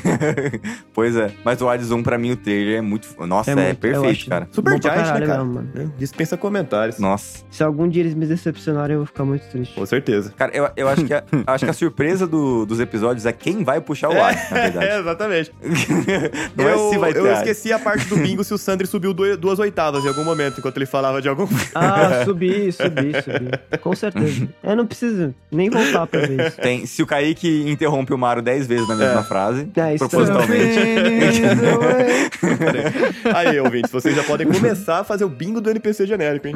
[0.93, 1.31] Pois é.
[1.43, 3.07] Mas o Hades 1, pra mim, o trailer é muito.
[3.25, 4.47] Nossa, é, muito- eu perfeito, cara.
[4.51, 5.43] Super bom pra Giant, né, cara?
[5.43, 5.93] mesmo, mano.
[5.97, 6.99] Dispensa comentários.
[6.99, 7.43] Nossa.
[7.51, 9.73] Se algum dia eles me decepcionarem, eu vou ficar muito triste.
[9.75, 10.33] Com certeza.
[10.37, 13.63] Cara, eu, eu acho, que a, acho que a surpresa do- dos episódios é quem
[13.63, 14.85] vai puxar o Hades, na verdade.
[14.85, 15.51] É, exatamente.
[16.55, 17.39] Não é eu, se vai ter eu Hades.
[17.39, 20.59] esqueci a parte do bingo se o Sandri subiu du- duas oitavas em algum momento,
[20.59, 21.47] enquanto ele falava de algum.
[21.75, 23.79] Ah, subi, subi, subi.
[23.81, 24.47] Com certeza.
[24.63, 26.57] Eu não preciso nem voltar pra ver isso.
[26.61, 29.23] Tem, se o Kaique interrompe o Mario 10 vezes na mesma É.
[29.23, 30.79] frase, É, isso propositalmente.
[33.33, 36.55] Aí, ouvintes, vocês já podem começar a fazer o bingo do NPC genérico, hein?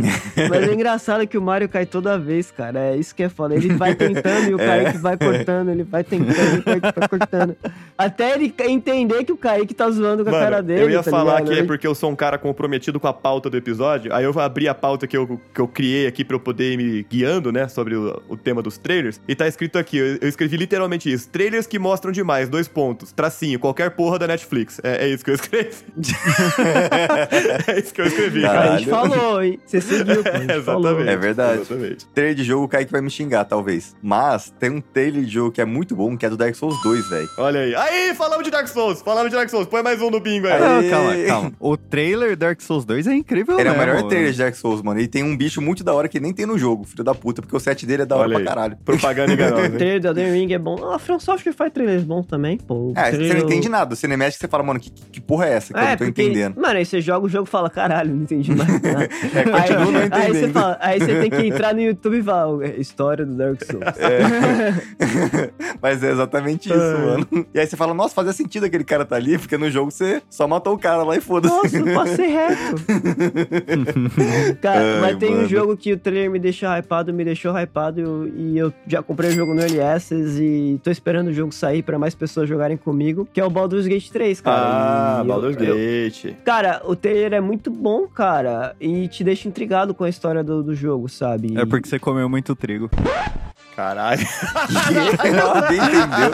[0.50, 2.78] Mas é engraçado que o Mario cai toda vez, cara.
[2.80, 3.56] É isso que é foda.
[3.56, 4.84] Ele vai tentando e o É.
[4.84, 7.56] Kaique vai cortando, ele vai tentando e o Kaique vai cortando.
[7.98, 10.82] Até ele entender que o Kaique tá zoando com a cara dele.
[10.84, 11.54] eu ia tá falar ligado?
[11.54, 14.14] que é porque eu sou um cara comprometido com a pauta do episódio.
[14.14, 16.74] Aí eu vou abrir a pauta que eu, que eu criei aqui pra eu poder
[16.74, 17.68] ir me guiando, né?
[17.70, 19.22] Sobre o, o tema dos trailers.
[19.28, 21.30] E tá escrito aqui, eu, eu escrevi literalmente isso.
[21.30, 23.12] Trailers que mostram demais, dois pontos.
[23.14, 24.80] Tracinho, qualquer porra da Netflix.
[24.84, 25.70] É, é isso que eu escrevi.
[27.68, 28.78] é isso que eu escrevi, A cara.
[28.78, 29.60] gente falou, hein?
[29.66, 30.30] Você seguiu, pô.
[30.30, 30.82] A gente falou.
[30.90, 31.10] Exatamente.
[31.10, 31.47] É verdade.
[31.56, 32.06] Exatamente.
[32.14, 33.96] Trailer de jogo, o Kaique vai me xingar, talvez.
[34.02, 36.76] Mas tem um trailer de jogo que é muito bom, que é do Dark Souls
[36.84, 37.30] 2, velho.
[37.38, 37.76] Olha aí.
[37.76, 39.02] Aí, falamos de Dark Souls.
[39.02, 39.68] Falamos de Dark Souls.
[39.68, 40.60] Põe mais um no bingo aí.
[40.60, 41.52] Não, calma, calma.
[41.60, 43.94] O trailer Dark Souls 2 é incrível Ele é o mesmo.
[43.94, 45.00] melhor trailer de Dark Souls, mano.
[45.00, 47.42] E tem um bicho muito da hora que nem tem no jogo, filho da puta,
[47.42, 48.46] porque o set dele é da hora Olha pra aí.
[48.46, 48.78] caralho.
[48.84, 49.72] Propaganda enganosa, O hein?
[49.78, 50.92] trailer do Elden Ring é bom.
[50.92, 52.94] A From Software faz trailers bons também, pô.
[52.96, 53.94] É, você trailer- não entende nada.
[53.94, 56.06] O cinemático você fala, mano, que, que porra é essa que eu É, não tô
[56.06, 56.56] porque, entendendo?
[56.60, 59.08] Mano, aí você joga o jogo e fala, caralho, não entendi mais nada.
[59.38, 60.54] É, continuo não aí, aí, você entendendo.
[60.54, 63.84] fala, aí você tem que entrar no YouTube e falar, "Ó, história do Dark Souls.
[63.98, 65.48] É.
[65.82, 66.94] Mas é exatamente isso, É.
[66.98, 67.28] mano.
[67.54, 70.22] E aí você fala, nossa, fazia sentido aquele cara tá ali, porque no jogo você
[70.30, 71.54] só matou o cara lá e foda-se.
[71.54, 72.76] Nossa, eu passei reto.
[74.62, 75.48] Cara, Ai, mas tem um mano.
[75.50, 79.02] jogo que o trailer me deixa hypado, me deixou hypado e eu, e eu já
[79.04, 82.48] comprei o jogo no Early Access e tô esperando o jogo sair pra mais pessoas
[82.50, 84.58] jogarem comigo, que é o Baldur's Gate 3, cara.
[84.60, 86.36] Ah, E eu- Baldur's eu- Gate.
[86.44, 90.64] Cara, o trailer é muito bom, cara, e te deixa intrigado com a história do,
[90.64, 91.58] do jogo, sabe?
[91.58, 92.90] É porque você comeu muito trigo.
[93.76, 94.26] Caralho.
[95.54, 96.32] Alguém entendeu?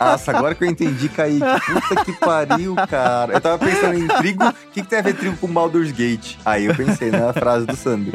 [0.00, 1.38] Nossa, agora que eu entendi, Kaique.
[1.40, 3.34] Puta que pariu, cara.
[3.34, 4.44] Eu tava pensando em trigo.
[4.46, 6.36] O que, que tem a ver trigo com Baldur's Gate?
[6.46, 8.12] Aí eu pensei na frase do Sandro.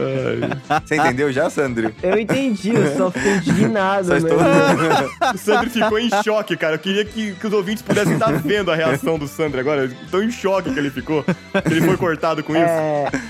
[0.83, 1.93] Você entendeu já, Sandro?
[2.01, 5.11] Eu entendi, eu só fiquei indignado, Só estou- mesmo.
[5.35, 6.75] O Sandro ficou em choque, cara.
[6.75, 9.87] Eu queria que, que os ouvintes pudessem estar vendo a reação do Sandro agora.
[10.09, 11.23] Tô em choque que ele ficou.
[11.23, 13.21] Que ele foi cortado com isso.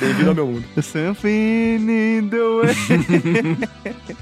[0.00, 0.64] Bem-vindo ao meu mundo.
[0.80, 2.74] Something in the way.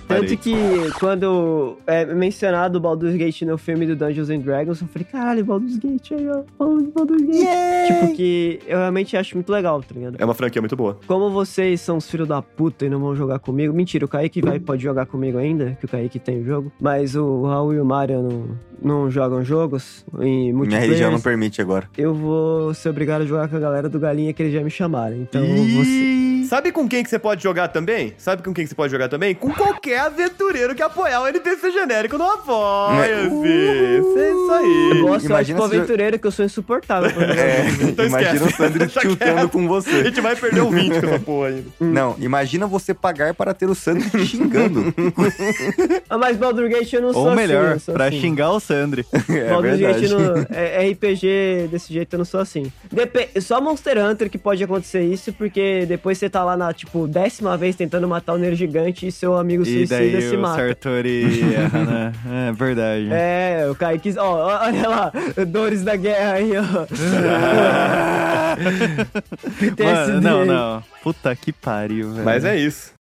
[0.09, 0.55] Tanto que
[0.99, 5.45] quando é mencionado o Baldur's Gate no filme do Dungeons and Dragons, eu falei, caralho,
[5.45, 6.43] Baldur's Gate aí, ó.
[6.57, 7.87] Falando de Baldur's Gate.
[7.87, 10.17] Tipo, que eu realmente acho muito legal, tá ligado?
[10.19, 10.99] É uma franquia muito boa.
[11.07, 13.75] Como vocês são os filhos da puta e não vão jogar comigo.
[13.75, 16.73] Mentira, o Kaique vai, pode jogar comigo ainda, que o Kaique tem o jogo.
[16.81, 18.47] Mas o Raul e o Mario não,
[18.83, 20.85] não jogam jogos em Minha multiplayer.
[20.87, 21.89] religião não permite agora.
[21.97, 24.71] Eu vou ser obrigado a jogar com a galera do Galinha que eles já me
[24.71, 25.17] chamaram.
[25.17, 26.36] Então você.
[26.49, 28.15] Sabe com quem que você pode jogar também?
[28.19, 29.35] Sabe com quem que você pode jogar também?
[29.35, 33.29] Com qualquer aventureiro que apoiar o NPC genérico no Apoia-se.
[33.29, 35.01] Isso é isso aí.
[35.07, 37.11] Sorte Imagina pro se- aventureiro que eu sou insuportável.
[37.37, 38.55] É, Então imagina esquece.
[38.55, 40.05] o Sandro tiltando com A você.
[40.05, 41.65] gente vai perder o 20 com essa porra ainda.
[41.81, 44.95] Não, imagina você pagar para ter o Sandro te xingando.
[46.09, 47.37] Ah, Mas Baldur Gate eu não sou Ou assim.
[47.37, 48.21] melhor, eu pra assim.
[48.21, 49.05] xingar o Sandri.
[49.29, 50.15] É Baldur's Gate verdade.
[50.15, 52.71] no, é, RPG desse jeito eu não sou assim.
[52.91, 57.07] Depe- só Monster Hunter que pode acontecer isso, porque depois você tá lá na, tipo,
[57.07, 60.41] décima vez tentando matar o Nerd Gigante e seu amigo E suicida daí se o
[60.41, 60.57] mata.
[60.57, 62.13] Sartori erra, né?
[62.49, 63.09] É verdade.
[63.11, 64.15] É, o Kaique.
[64.19, 65.13] Ó, olha lá,
[65.47, 66.63] Dores da Guerra aí, ó.
[69.85, 70.83] Mano, não, não.
[71.03, 72.25] Puta que pariu, velho.
[72.25, 72.93] Mas é isso.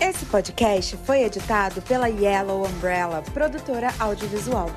[0.00, 4.70] Esse podcast foi editado pela Yellow Umbrella, produtora audiovisual.